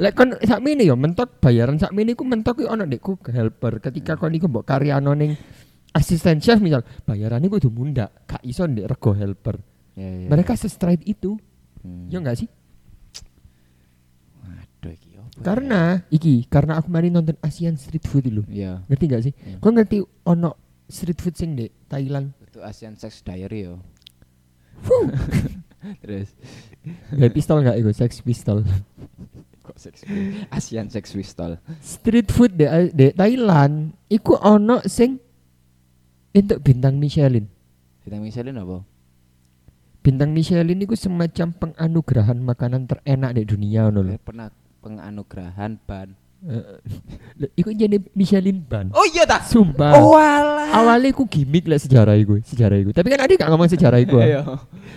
Lek 0.00 0.16
kon 0.16 0.32
sakmene 0.40 0.86
ya 0.86 0.96
mentok 0.96 1.42
bayaran 1.44 1.76
sakmene 1.76 2.16
iku 2.16 2.24
mentok 2.24 2.64
iku 2.64 2.72
ono 2.72 2.86
ndek 2.88 3.02
cook 3.04 3.28
helper. 3.34 3.82
Ketika 3.84 4.16
kon 4.16 4.32
iku 4.32 4.48
mbok 4.48 4.64
karyano 4.64 5.12
ning 5.12 5.36
asisten 5.94 6.38
chef 6.38 6.58
misal, 6.62 6.86
bayarannya 7.04 7.50
kudu 7.50 7.70
mundak, 7.70 8.14
gak 8.26 8.42
iso 8.46 8.66
ndek 8.66 8.86
rego 8.86 9.12
helper. 9.14 9.56
Iya 9.98 10.10
iya. 10.24 10.28
Mereka 10.30 10.54
se-straight 10.54 11.02
itu. 11.04 11.36
Hmm. 11.82 12.06
Ya 12.12 12.22
enggak 12.22 12.38
sih? 12.40 12.48
Aduh 14.44 14.92
iki 14.94 15.16
ya? 15.16 15.22
Karena 15.42 16.04
iki, 16.08 16.46
karena 16.46 16.78
aku 16.78 16.88
mari 16.88 17.10
nonton 17.10 17.36
Asian 17.42 17.74
street 17.74 18.06
food 18.06 18.28
dulu. 18.30 18.42
Iya. 18.46 18.86
Ngerti 18.86 19.04
gak 19.10 19.22
sih? 19.26 19.32
Hmm. 19.34 19.58
Kau 19.58 19.72
ngerti 19.74 19.98
ono 20.26 20.50
street 20.86 21.20
food 21.20 21.34
sing 21.36 21.58
di 21.58 21.66
Thailand? 21.90 22.32
Itu 22.44 22.62
Asian 22.62 22.94
Sex 22.94 23.20
Diary 23.26 23.66
yo. 23.66 23.82
Terus 26.04 26.32
Gak 27.12 27.32
pistol 27.32 27.60
gak 27.64 27.76
itu? 27.76 27.90
Sex 27.92 28.20
pistol. 28.24 28.64
kok 29.70 29.78
sex 29.78 30.02
Asian 30.50 30.90
Sex 30.90 31.14
Pistol. 31.14 31.54
Street 31.78 32.26
food 32.34 32.58
di, 32.58 32.66
di 32.90 33.14
Thailand, 33.14 33.94
iku 34.10 34.34
ono 34.34 34.82
sing 34.82 35.14
untuk 36.30 36.58
bintang 36.62 36.96
Michelin. 36.96 37.46
Kita 38.00 38.16
misalin 38.16 38.56
apa? 38.56 38.82
Bintang 40.00 40.32
Michelin 40.32 40.80
itu 40.80 40.96
semacam 40.96 41.52
penganugerahan 41.52 42.38
makanan 42.40 42.88
terenak 42.88 43.36
di 43.36 43.44
dunia 43.44 43.90
ngono 43.90 44.00
lho. 44.00 44.12
Pernah 44.22 44.48
penganugerahan 44.80 45.76
ban. 45.84 46.16
Eh, 46.40 46.80
lho, 47.44 47.46
Iku 47.52 47.68
jadi 47.76 48.00
Michelin 48.16 48.64
ban. 48.64 48.88
Oh 48.96 49.04
iya 49.04 49.28
ta? 49.28 49.44
Sumpah. 49.44 49.92
Oh 50.00 50.16
alah. 50.16 50.72
Awalnya 50.72 51.12
ku 51.12 51.28
gimmick 51.28 51.68
lah 51.68 51.76
sejarah 51.76 52.16
iku, 52.16 52.40
sejarah 52.40 52.80
iku. 52.80 52.90
Tapi 52.96 53.12
kan 53.12 53.20
adik 53.28 53.36
gak 53.44 53.50
ngomong 53.52 53.68
sejarah 53.68 54.00
iku. 54.00 54.16
ah. 54.22 54.24
Iya. 54.24 54.40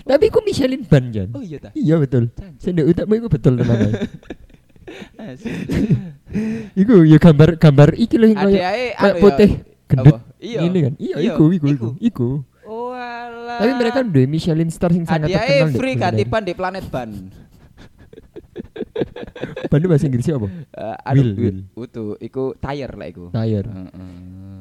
Tapi 0.08 0.32
ku 0.32 0.40
Michelin 0.40 0.88
ban 0.88 1.12
jan. 1.12 1.28
Oh 1.36 1.44
iya 1.44 1.60
ta? 1.60 1.76
Iya 1.76 2.00
betul. 2.00 2.32
Sendok 2.64 2.96
utakmu 2.96 3.14
iku 3.20 3.28
betul 3.28 3.60
tenan. 3.60 3.92
iku 6.80 7.04
ya 7.04 7.18
gambar 7.20 7.60
gambar 7.60 7.90
iki 7.98 8.16
lho 8.20 8.32
yang 8.32 8.40
kayak 8.46 8.96
anu 9.00 9.14
putih 9.20 9.50
ya. 9.52 9.64
gendut. 9.90 10.16
Iya. 10.44 10.60
Ini 10.62 10.80
kan. 10.82 10.94
Iya, 11.00 11.16
Iya, 11.16 11.32
iku 11.32 11.44
iku 11.50 11.66
iku. 11.66 11.72
iku. 11.72 11.90
Iku. 11.98 12.30
Oh 12.64 12.92
alah. 12.92 13.58
Tapi 13.58 13.72
mereka 13.74 14.00
duwe 14.02 14.26
Michelin 14.26 14.68
star 14.68 14.92
sing 14.92 15.04
sangat 15.04 15.28
Ade 15.28 15.34
ae 15.34 15.48
terkenal. 15.64 15.68
di 15.68 15.76
free 15.76 15.96
ban 16.26 16.44
di 16.44 16.54
planet 16.54 16.86
ban. 16.88 17.10
Ban 19.66 19.80
itu 19.80 19.88
bahasa 19.88 20.06
Inggrisnya 20.06 20.36
apa? 20.36 20.46
Eh, 20.46 20.54
Wheel, 21.10 21.26
aduh, 21.26 21.26
wheel. 21.36 21.58
Utu, 21.74 22.04
iku 22.20 22.54
tire 22.56 22.94
lah 22.94 23.08
iku. 23.08 23.26
Tire. 23.30 23.66
Heeh. 23.66 24.58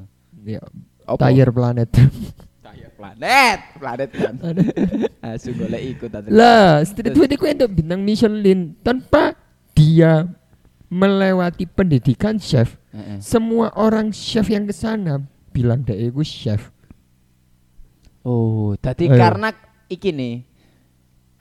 Ya, 0.49 0.63
Apa? 1.05 1.29
tire 1.29 1.53
planet. 1.53 1.89
Tire 2.65 2.89
planet, 2.97 3.59
planet 3.77 4.09
ban. 4.11 4.35
Asu 5.29 5.53
golek 5.53 5.83
iku 5.87 6.07
tadi. 6.09 6.33
lah, 6.33 6.81
street 6.83 7.13
food 7.13 7.29
itu 7.29 7.45
untuk 7.45 7.71
bintang 7.71 8.01
Michelin 8.01 8.73
tanpa 8.81 9.37
dia 9.73 10.25
melewati 10.89 11.67
pendidikan 11.67 12.37
chef. 12.37 12.75
Heeh. 12.91 13.21
Semua 13.21 13.71
orang 13.75 14.09
chef 14.11 14.47
yang 14.47 14.65
ke 14.65 14.73
sana 14.73 15.21
bilang 15.53 15.85
dia 15.85 15.95
itu 15.95 16.25
chef. 16.25 16.73
Oh, 18.25 18.73
tadi 18.79 19.11
Ayo. 19.11 19.19
karena 19.19 19.49
iki 19.91 20.11
nih 20.15 20.47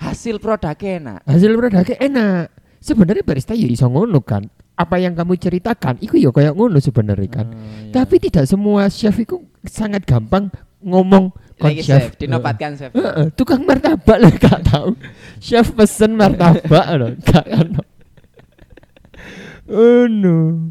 hasil 0.02 0.42
produknya 0.42 0.90
enak. 1.00 1.20
Hasil 1.30 1.52
produknya 1.54 1.98
enak. 2.02 2.46
Sebenarnya 2.82 3.22
barista 3.22 3.54
ya 3.54 3.70
iso 3.70 3.86
ngono 3.86 4.20
kan. 4.26 4.50
Apa 4.74 4.98
yang 4.98 5.14
kamu 5.14 5.38
ceritakan 5.38 6.02
itu 6.02 6.18
ya 6.18 6.34
kayak 6.34 6.58
ngono 6.58 6.82
sebenarnya 6.82 7.30
kan. 7.30 7.48
Iya. 7.54 8.02
Tapi 8.02 8.16
tidak 8.18 8.50
semua 8.50 8.90
chef 8.90 9.14
itu 9.22 9.46
sangat 9.70 10.02
gampang 10.10 10.50
ngomong 10.82 11.30
kon 11.62 11.70
lagi 11.70 11.86
chef. 11.86 12.10
chef, 12.10 12.18
dinobatkan 12.18 12.74
chef. 12.74 12.90
Heeh, 12.98 13.30
tukang 13.38 13.62
martabak 13.62 14.18
lah 14.18 14.34
gak 14.34 14.66
tahu. 14.66 14.98
Chef 15.38 15.70
pesen 15.78 16.18
martabak 16.18 16.86
loh, 16.98 17.14
gak 17.22 17.46
ono. 17.48 17.82
Oh 19.72 20.04
no. 20.10 20.68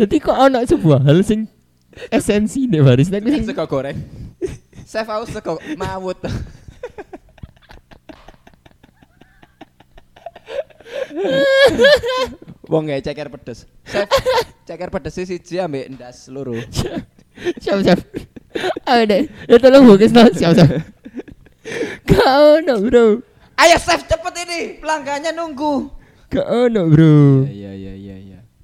Jadi 0.00 0.16
kok 0.16 0.32
ono 0.32 0.64
sebuah 0.64 1.04
hal 1.04 1.20
sing 1.20 1.44
esensi 2.08 2.64
deh 2.64 2.80
barista 2.80 3.20
itu 3.20 3.28
sing 3.28 3.44
Sego 3.44 3.64
goreng. 3.68 3.98
Chef 4.88 5.06
aku 5.06 5.24
sego 5.28 5.54
mawut. 5.76 6.16
Wong 12.70 12.86
gak 12.86 13.02
ceker 13.02 13.28
pedes. 13.34 13.66
Chef, 13.82 14.06
ceker 14.66 14.88
pedes 14.94 15.12
sih 15.18 15.26
siji 15.26 15.58
ambek 15.58 15.90
ndas 15.90 16.30
loro. 16.30 16.54
chef 17.62 17.78
chef. 17.82 18.00
Ayo 18.86 19.02
deh, 19.06 19.22
ya 19.50 19.56
tolong 19.58 19.86
fokus 19.90 20.10
no 20.14 20.26
chef 20.30 20.54
chef. 20.54 20.70
Gak 22.06 22.30
ono 22.30 22.74
bro, 22.86 23.06
Ayo 23.58 23.76
chef 23.76 24.06
cepet 24.06 24.34
ini, 24.46 24.60
pelanggannya 24.78 25.34
nunggu. 25.34 25.90
gak 26.30 26.46
ono 26.46 26.82
bro. 26.86 27.44
Iya 27.50 27.70
iya 27.74 27.74
iya. 27.74 27.89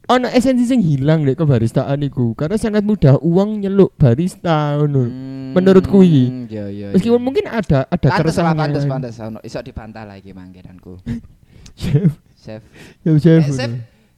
Ono 0.07 0.31
esensi 0.31 0.63
sing 0.63 0.79
hilang 0.79 1.27
deh 1.27 1.35
kebaristaan 1.35 1.99
iku 2.07 2.39
karena 2.39 2.55
sangat 2.55 2.87
mudah 2.87 3.19
uang 3.19 3.59
nyeluk 3.59 3.91
barista 3.99 4.79
ngono. 4.79 5.03
Menurutku 5.51 5.99
iki. 5.99 6.47
Iya 6.47 6.65
iya. 6.71 6.87
Meskipun 6.95 7.19
mungkin 7.19 7.51
ada 7.51 7.91
ada 7.91 8.07
pantes 8.07 8.39
lah 8.39 8.55
keresahan 8.55 8.87
pantes 8.87 9.17
ono 9.19 9.39
iso 9.43 9.59
dibantah 9.61 10.07
lagi 10.07 10.31
mangkiranku. 10.31 11.03
Chef, 11.77 12.09
Chef. 12.39 12.63
ya 13.05 13.13
chef. 13.19 13.43
Eh, 13.43 13.53
chef. 13.53 13.71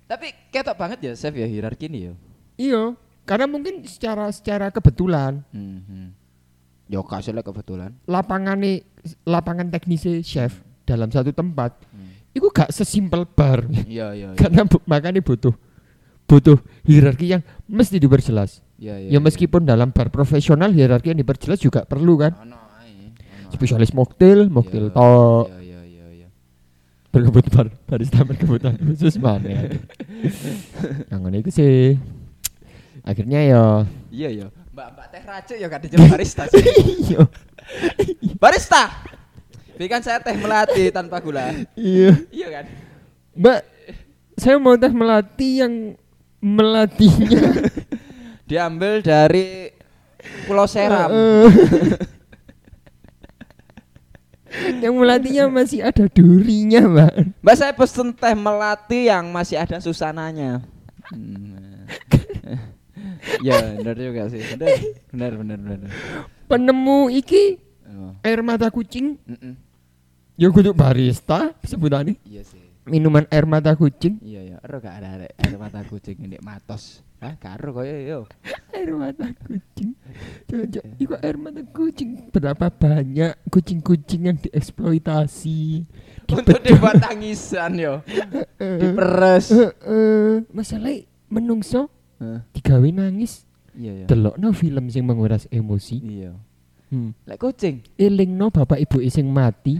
Tapi 0.04 0.26
ketok 0.52 0.76
banget 0.76 0.98
ya 1.02 1.12
chef 1.16 1.32
ya 1.32 1.48
hierarki 1.48 1.88
ini 1.88 2.06
ya. 2.06 2.14
Iya, 2.54 2.82
karena 3.24 3.48
mungkin 3.48 3.80
secara 3.82 4.28
secara 4.28 4.68
kebetulan 4.68 5.40
Hmm. 5.50 5.80
hmm. 5.82 6.08
Yo 6.88 7.00
kasusnya 7.00 7.40
kebetulan. 7.40 7.96
lapangan 8.04 8.60
lapangan 9.24 9.68
teknisnya 9.68 10.20
chef 10.20 10.60
dalam 10.84 11.08
satu 11.08 11.32
tempat 11.32 11.76
Hmm. 11.90 12.12
itu 12.30 12.44
gak 12.48 12.68
sesimpel 12.70 13.24
bar 13.24 13.64
Iya 13.88 14.12
iya. 14.12 14.28
iya. 14.32 14.36
karena 14.40 14.64
bu, 14.64 14.80
makanya 14.84 15.20
butuh 15.20 15.52
butuh 16.28 16.60
hierarki 16.84 17.32
yang 17.32 17.42
mesti 17.64 17.96
diperjelas. 17.96 18.60
Iya 18.78 19.00
iya. 19.00 19.16
ya 19.16 19.18
meskipun 19.18 19.64
dalam 19.66 19.90
bar 19.90 20.12
profesional 20.12 20.70
hierarki 20.70 21.10
yang 21.10 21.18
diperjelas 21.18 21.58
juga 21.58 21.82
perlu 21.88 22.20
kan. 22.20 22.36
Ono 22.44 22.54
ae. 22.78 23.10
ono 23.10 23.50
Spesialis 23.50 23.96
mocktail, 23.96 24.52
mocktail 24.52 24.92
Iya, 24.92 24.94
tok. 24.94 25.46
Iya 25.48 25.58
iya 25.64 25.80
iya 25.88 26.06
iya. 26.12 26.28
Berkebut 27.08 27.48
bar, 27.50 27.72
barista 27.88 28.20
berkebutuhan 28.22 28.76
khusus 28.76 29.16
mana. 29.16 29.72
Yang 31.08 31.20
ini 31.32 31.38
itu 31.40 31.50
sih. 31.50 31.96
Akhirnya 33.02 33.40
ya 33.40 33.62
Iya 34.12 34.28
iya. 34.28 34.46
Mbak-mbak 34.76 35.06
teh 35.10 35.22
racik 35.26 35.56
ya 35.58 35.66
gak 35.66 35.82
dijeluk 35.88 36.06
barista 36.14 36.44
sih. 36.46 36.62
iya. 37.08 37.24
barista. 38.36 38.82
Bikin 39.74 40.02
saya 40.04 40.20
teh 40.20 40.36
melati 40.36 40.92
tanpa 40.92 41.18
gula. 41.24 41.50
Iya. 41.72 42.14
Iya 42.30 42.48
kan? 42.52 42.64
Mbak, 43.34 43.60
saya 44.36 44.54
mau 44.60 44.76
teh 44.76 44.92
melati 44.92 45.64
yang 45.64 45.96
melatihnya. 46.40 47.68
Diambil 48.48 49.04
dari 49.04 49.70
Pulau 50.46 50.64
Seram. 50.64 51.10
Yang 54.82 54.94
melatihnya 54.96 55.44
masih 55.52 55.84
ada 55.84 56.08
durinya, 56.08 56.80
Mbak. 56.88 57.12
Mbak 57.44 57.56
saya 57.56 57.72
pesen 57.76 58.16
teh 58.16 58.32
melati 58.32 59.06
yang 59.06 59.28
masih 59.28 59.60
ada 59.60 59.76
susananya. 59.78 60.64
Hmm. 61.12 61.84
ya 63.44 63.76
benar 63.76 63.96
juga 63.96 64.32
sih. 64.32 64.40
Benar, 64.56 64.72
benar, 65.12 65.32
benar, 65.36 65.58
benar. 65.60 65.90
Penemu 66.48 67.12
iki 67.12 67.60
Oh. 67.88 68.12
air 68.20 68.44
mata 68.44 68.68
kucing 68.68 69.16
Mm-mm. 69.24 69.56
ya 70.36 70.52
kudu 70.52 70.76
barista 70.76 71.56
sebutannya 71.64 72.20
Iya 72.20 72.44
sih. 72.44 72.67
Minuman 72.88 73.24
air 73.28 73.44
mata 73.44 73.76
kucing? 73.76 74.18
Iya 74.24 74.40
ya, 74.42 74.56
ero 74.64 74.80
gak 74.80 74.96
ada 74.98 75.28
air 75.28 75.54
mata 75.60 75.84
kucing 75.84 76.18
ndek 76.24 76.42
matos. 76.42 77.04
Hah, 77.18 77.34
karo 77.36 77.74
koyo 77.74 77.96
yo. 77.98 78.20
air 78.76 78.90
mata 78.96 79.28
kucing. 79.44 79.92
Cocok, 80.48 80.84
iku 80.96 81.14
air 81.20 81.36
mata 81.36 81.62
kucing. 81.70 82.30
Berapa 82.32 82.70
banyak 82.70 83.36
kucing-kucing 83.52 84.30
yang 84.32 84.38
dieksploitasi? 84.40 85.84
Untuk 86.38 86.58
dibuat 86.64 87.02
tangisan 87.02 87.76
yo. 87.76 87.94
Diperes. 88.80 89.50
Heeh, 89.52 90.46
masalah 90.50 90.94
menungso? 91.28 91.92
Hah, 92.18 92.42
digawe 92.56 92.88
nangis? 92.90 93.48
Iya 93.78 93.92
ya. 93.94 94.06
delokno 94.10 94.50
film 94.50 94.90
sing 94.90 95.06
menguras 95.06 95.46
emosi? 95.54 96.02
Iya. 96.02 96.34
hmm. 96.90 97.30
Lek 97.30 97.38
kucing, 97.38 97.86
elingno 97.94 98.50
bapak 98.50 98.82
ibu 98.82 98.98
sing 99.06 99.30
mati 99.30 99.78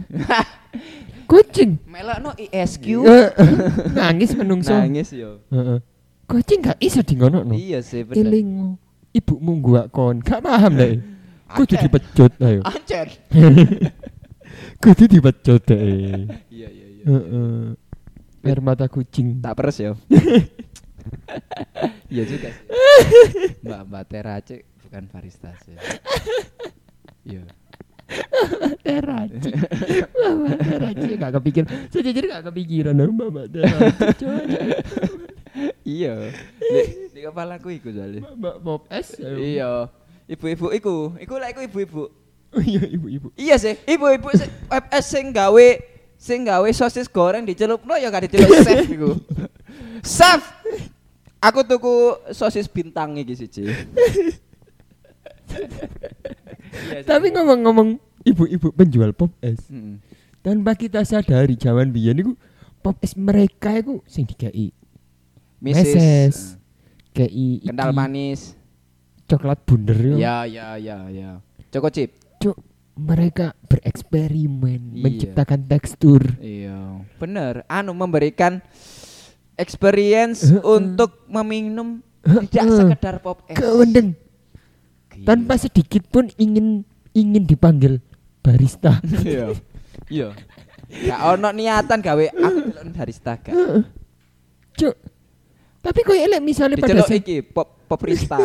kucing 1.29 1.77
melokno 1.85 2.33
ISQ. 2.35 2.85
Eh, 3.05 3.29
nangis 3.97 4.33
menungso 4.33 4.73
Nangis 4.73 5.13
yo. 5.13 5.45
Heeh. 5.53 5.77
kucing 6.25 6.61
gak 6.61 6.77
iso 6.77 7.01
dingono 7.01 7.41
Iya 7.49 7.81
sih 7.81 8.01
bener. 8.05 8.21
eling 8.21 8.49
ibumu 9.13 9.57
gua 9.61 9.89
kon 9.89 10.21
gak 10.21 10.41
paham 10.41 10.73
deh 10.73 11.01
kudu 11.57 11.73
Ancer. 11.73 11.81
dipecut 11.85 12.31
ayo 12.37 12.61
Ancer. 12.61 13.07
kudu 14.83 15.03
dipecut 15.05 15.61
deh 15.65 15.81
Iya 16.49 16.67
iya 16.69 16.87
iya. 16.89 17.03
Heeh. 17.05 17.61
air 18.45 18.59
mata 18.61 18.85
kucing 18.85 19.41
Tak 19.41 19.53
peres 19.53 19.77
yo. 19.81 19.93
Iya 22.09 22.23
juga 22.25 22.49
sih. 22.49 22.65
Mbak 23.61 23.81
Mbak 23.85 24.03
Terace 24.05 24.57
bukan 24.81 25.03
barista 25.09 25.49
sih. 25.61 25.73
Iya. 27.25 27.45
Teraci 28.81 29.51
mama 30.17 30.49
teraci 30.57 31.13
gak 31.15 31.31
kepikir 31.39 31.63
sejujurnya 31.89 32.41
gak 32.41 32.45
kepikiran 32.51 32.97
aku 32.97 33.13
mama 33.13 33.41
teraci 33.45 34.25
Iya. 35.81 36.29
Di, 36.61 37.09
di 37.09 37.19
kepalaku 37.25 37.73
iku 37.73 37.89
soalnya. 37.89 38.21
mama 38.21 38.61
pop 38.61 38.85
es 38.93 39.17
ayo. 39.17 39.35
Iya. 39.35 39.69
Ibu-ibu 40.29 40.69
iku, 40.71 40.95
iku 41.17 41.33
lek 41.41 41.57
iku 41.57 41.61
ibu-ibu. 41.65 42.03
oh 42.49 42.61
iya 42.61 42.81
ibu-ibu 42.85 43.27
Iya 43.33 43.57
sih, 43.57 43.73
ibu-ibu 43.89 44.29
FS 44.69 45.05
sing 45.09 45.33
gawe 45.33 45.67
sing 46.21 46.45
gawe 46.45 46.69
sosis 46.69 47.09
goreng 47.09 47.49
dicelupno 47.49 47.97
ya 47.97 48.13
gak 48.13 48.29
dicelup 48.29 48.61
chef 48.61 48.85
iku. 48.85 49.11
Chef. 50.05 50.41
Aku 51.41 51.65
tuku 51.65 52.13
sosis 52.29 52.69
bintang 52.69 53.17
iki 53.17 53.33
siji. 53.33 53.65
Iya 56.69 57.01
tapi 57.01 57.29
ngomong-ngomong 57.29 57.97
ibu-ibu 58.21 58.69
penjual 58.71 59.11
pop 59.11 59.31
es 59.39 59.57
Mm-mm. 59.67 59.97
tanpa 60.39 60.73
kita 60.73 61.01
sadari 61.01 61.53
zaman 61.53 61.89
biyen 61.89 62.15
niku 62.15 62.33
pop 62.79 62.95
es 62.99 63.13
mereka 63.13 63.73
iku 63.73 63.99
sing 64.05 64.23
dikai. 64.23 64.71
Meses. 65.59 66.55
kei 67.09 67.27
eh, 67.57 67.65
kental 67.65 67.91
manis. 67.91 68.55
coklat 69.25 69.59
bunder 69.61 69.93
yo 69.95 70.15
Ya 70.15 70.43
ya 70.43 70.73
ya 70.75 71.05
ya. 71.07 71.43
Choco 71.69 71.89
chip. 71.89 72.15
Cuk, 72.37 72.55
mereka 72.95 73.53
bereksperimen 73.63 74.91
Iya. 74.91 75.03
menciptakan 75.03 75.59
tekstur 75.65 76.23
Iya, 76.39 77.03
bener. 77.15 77.61
Anu 77.67 77.91
memberikan 77.91 78.63
experience 79.53 80.47
Heeh. 80.47 80.63
untuk 80.63 81.27
meminum 81.27 81.99
Heeh. 82.21 82.47
tidak 82.47 82.65
sekedar 82.73 83.15
pop 83.19 83.43
es. 83.45 83.53
kewendeng. 83.53 84.15
Tanpa 85.21 85.55
sedikit 85.55 86.03
pun 86.05 86.27
ingin 86.35 86.83
ingin 87.11 87.43
dipanggil 87.43 87.99
barista 88.39 88.99
Iya. 89.19 89.53
Iya. 90.07 90.29
Gak 90.89 91.19
ono 91.29 91.49
niatan 91.49 91.99
gawe 91.99 92.25
aku 92.31 92.59
barista 92.91 93.37
gak. 93.37 93.53
Cuk. 94.73 94.95
Tapi 95.79 95.99
kok 96.01 96.17
elek 96.17 96.41
misalnya 96.41 96.75
pada 96.75 96.91
Diceluk 96.93 97.07
sa- 97.07 97.15
iki 97.15 97.35
pop 97.41 97.67
poprista. 97.85 98.35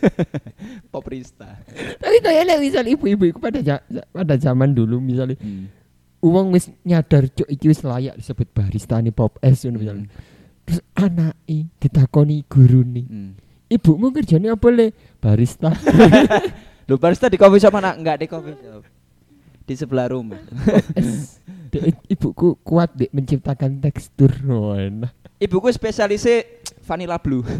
poprista. 0.92 1.48
tapi 1.96 2.16
kok 2.18 2.34
elek 2.34 2.58
misal 2.58 2.84
ibu-ibu 2.84 3.24
iku 3.26 3.38
pada 3.38 3.60
ja- 3.60 3.84
pada 4.06 4.34
zaman 4.36 4.70
dulu 4.70 4.98
misalnya 4.98 5.36
Hmm. 5.36 5.68
uang 6.20 6.50
wis 6.50 6.72
nyadar 6.82 7.28
cuk 7.28 7.46
iki 7.46 7.66
wis 7.66 7.80
layak 7.80 8.16
disebut 8.16 8.48
barista 8.50 8.98
nih 8.98 9.10
pop 9.10 9.38
es 9.40 9.62
misalnya. 9.64 10.08
Terus 10.62 10.80
anake 10.94 11.66
ditakoni 11.76 12.44
guru 12.44 12.84
nih. 12.84 13.04
Hmm. 13.04 13.32
Ibumu 13.70 14.10
kerjanya 14.10 14.58
apa 14.58 14.66
le? 14.74 14.90
Barista. 15.22 15.70
Lu 16.90 16.98
barista 16.98 17.30
di 17.30 17.38
coffee 17.38 17.62
shop 17.62 17.70
mana? 17.78 17.94
Enggak 17.94 18.18
di 18.18 18.26
coffee 18.26 18.58
shop. 18.58 18.82
Di 19.62 19.74
sebelah 19.78 20.10
rumah. 20.10 20.42
ibuku 22.10 22.58
kuat 22.66 22.98
dek 22.98 23.14
menciptakan 23.14 23.78
tekstur. 23.78 24.34
Oh, 24.50 24.74
enak. 24.74 25.14
Ibuku 25.38 25.70
spesialisnya 25.70 26.66
vanilla 26.82 27.22
blue. 27.22 27.46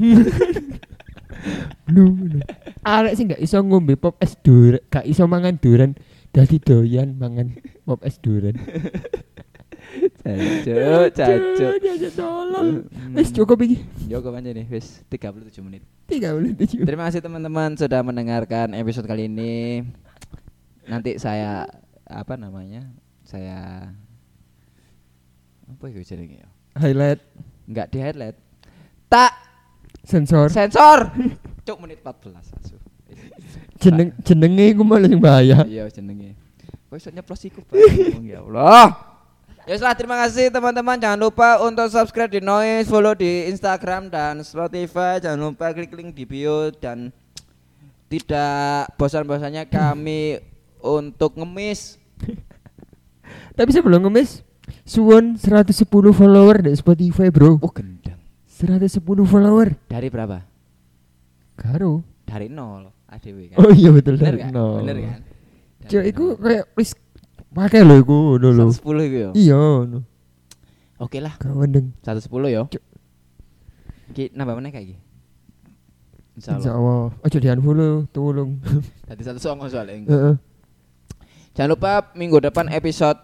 Blue. 1.86 2.10
ngono. 2.12 2.44
Arek 2.84 3.14
sih 3.16 3.24
gak 3.24 3.40
iso 3.40 3.56
ngombe 3.64 3.96
pop 3.96 4.18
es 4.20 4.36
duren, 4.44 4.82
gak 4.92 5.06
iso 5.08 5.24
mangan 5.24 5.56
duren. 5.56 5.96
Dadi 6.34 6.60
doyan 6.60 7.16
mangan 7.16 7.54
pop 7.86 8.02
es 8.02 8.18
duren. 8.18 8.58
Caco, 10.20 11.10
caco. 11.10 11.66
Jajan 11.82 12.12
tolong. 12.14 12.68
Wis 13.16 13.30
cukup 13.34 13.58
iki. 13.66 13.82
Yo 14.06 14.22
aja 14.22 14.50
nih, 14.50 14.66
wis 14.70 15.02
37 15.10 15.62
menit. 15.66 15.82
3 16.06 16.36
menit 16.38 16.54
aja. 16.62 16.78
Terima 16.86 17.04
kasih 17.10 17.20
teman-teman 17.22 17.74
sudah 17.74 18.00
mendengarkan 18.02 18.74
episode 18.78 19.06
kali 19.06 19.26
ini. 19.26 19.82
Nanti 20.86 21.18
saya 21.18 21.66
apa 22.06 22.34
namanya? 22.34 22.90
Saya 23.26 23.90
apa 25.70 25.84
itu 25.86 26.02
jenenge 26.02 26.42
ya? 26.42 26.48
Highlight 26.78 27.22
Enggak 27.70 27.86
di 27.94 27.98
highlight. 28.02 28.36
Tak 29.06 29.32
sensor. 30.02 30.50
sensor. 30.50 31.14
Cuk 31.66 31.78
menit 31.78 32.02
14 32.02 32.34
asu. 32.34 32.74
Jeneng 33.78 34.10
jenenge 34.26 34.74
iku 34.74 34.82
malah 34.82 35.06
sing 35.06 35.22
bahaya. 35.22 35.62
Iya 35.62 35.86
jenenge. 35.86 36.34
Kok 36.90 36.98
iso 36.98 37.14
nyeplos 37.14 37.46
iku 37.46 37.62
ya 38.26 38.42
Allah. 38.42 38.99
Ya 39.70 39.78
sudah 39.78 39.94
terima 39.94 40.18
kasih 40.18 40.50
teman-teman 40.50 40.98
jangan 40.98 41.14
lupa 41.14 41.62
untuk 41.62 41.86
subscribe 41.86 42.26
di 42.26 42.42
Noise, 42.42 42.90
follow 42.90 43.14
di 43.14 43.46
Instagram 43.54 44.10
dan 44.10 44.42
Spotify, 44.42 45.22
jangan 45.22 45.54
lupa 45.54 45.70
klik 45.70 45.94
link 45.94 46.10
di 46.10 46.26
bio 46.26 46.74
dan 46.74 47.14
tidak 48.10 48.90
bosan-bosannya 48.98 49.70
kami 49.70 50.42
untuk 50.82 51.38
ngemis. 51.38 52.02
Tapi 53.62 53.70
sebelum 53.70 54.10
ngemis, 54.10 54.42
suwon 54.82 55.38
110 55.38 55.86
follower 56.18 56.66
di 56.66 56.74
Spotify, 56.74 57.30
Bro. 57.30 57.62
Oh 57.62 57.70
gendang. 57.70 58.18
110 58.50 58.98
follower. 59.22 59.78
Dari 59.86 60.10
berapa? 60.10 60.42
Karo. 61.54 62.02
Dari 62.26 62.50
nol 62.50 62.90
ADW 63.06 63.54
kan. 63.54 63.62
Oh 63.62 63.70
iya 63.70 63.94
betul 63.94 64.18
Bener 64.18 64.34
dari 64.34 64.38
kan? 64.42 64.50
nol. 64.50 64.82
Bener 64.82 64.96
kan? 64.98 65.20
Cuk, 65.86 66.02
iku 66.10 66.24
nol. 66.34 66.42
kayak 66.42 66.66
wis 66.74 66.90
pakai 67.50 67.82
lho 67.82 67.94
iku 68.00 68.16
ngono 68.36 68.48
lho. 68.54 68.66
110 68.70 69.08
itu 69.08 69.18
ya. 69.18 69.30
Iya, 69.34 69.62
no. 69.86 69.98
Oke 71.00 71.18
lah, 71.18 71.34
Kawendeng. 71.40 71.96
110 72.04 72.28
ya. 72.52 72.62
Ki 74.10 74.28
nambah 74.34 74.58
mana 74.58 74.74
kayak 74.74 74.94
gini? 74.94 75.00
Insya 76.38 76.56
Insya. 76.56 76.72
Ojo 77.10 77.36
di 77.38 77.48
unfollow, 77.48 78.06
tolong. 78.10 78.58
Tadi 79.06 79.22
satu 79.22 79.40
songo 79.42 79.66
soalnya. 79.66 80.06
Heeh. 80.06 80.34
Jangan 81.54 81.70
lupa 81.74 81.92
minggu 82.14 82.38
depan 82.40 82.70
episode 82.70 83.18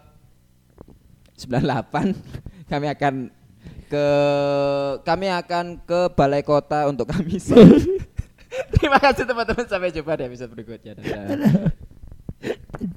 98 1.39 2.13
kami 2.71 2.87
akan 2.91 3.13
ke 3.87 4.05
kami 5.07 5.27
akan 5.31 5.65
ke 5.87 5.99
balai 6.11 6.43
kota 6.43 6.91
untuk 6.91 7.07
kami 7.07 7.39
Terima 8.73 8.97
kasih 8.97 9.27
teman-teman 9.27 9.65
sampai 9.69 9.93
jumpa 9.93 10.17
di 10.17 10.23
episode 10.27 10.51
berikutnya. 10.51 10.97
Dadah. 10.97 11.71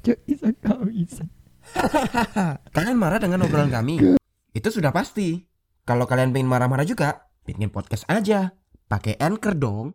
Cuk, 0.05 0.19
isa 0.29 0.49
kau 0.61 0.85
isa. 0.89 1.25
Kalian 2.75 2.97
marah 2.97 3.17
dengan 3.17 3.45
obrolan 3.45 3.71
kami? 3.73 4.17
Itu 4.51 4.69
sudah 4.69 4.93
pasti. 4.93 5.41
Kalau 5.81 6.05
kalian 6.05 6.29
pengen 6.29 6.49
marah-marah 6.49 6.85
juga, 6.85 7.31
bikin 7.43 7.73
podcast 7.73 8.05
aja. 8.05 8.53
Pakai 8.85 9.17
Anchor 9.17 9.57
dong. 9.57 9.87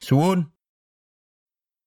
Suun. 0.00 0.57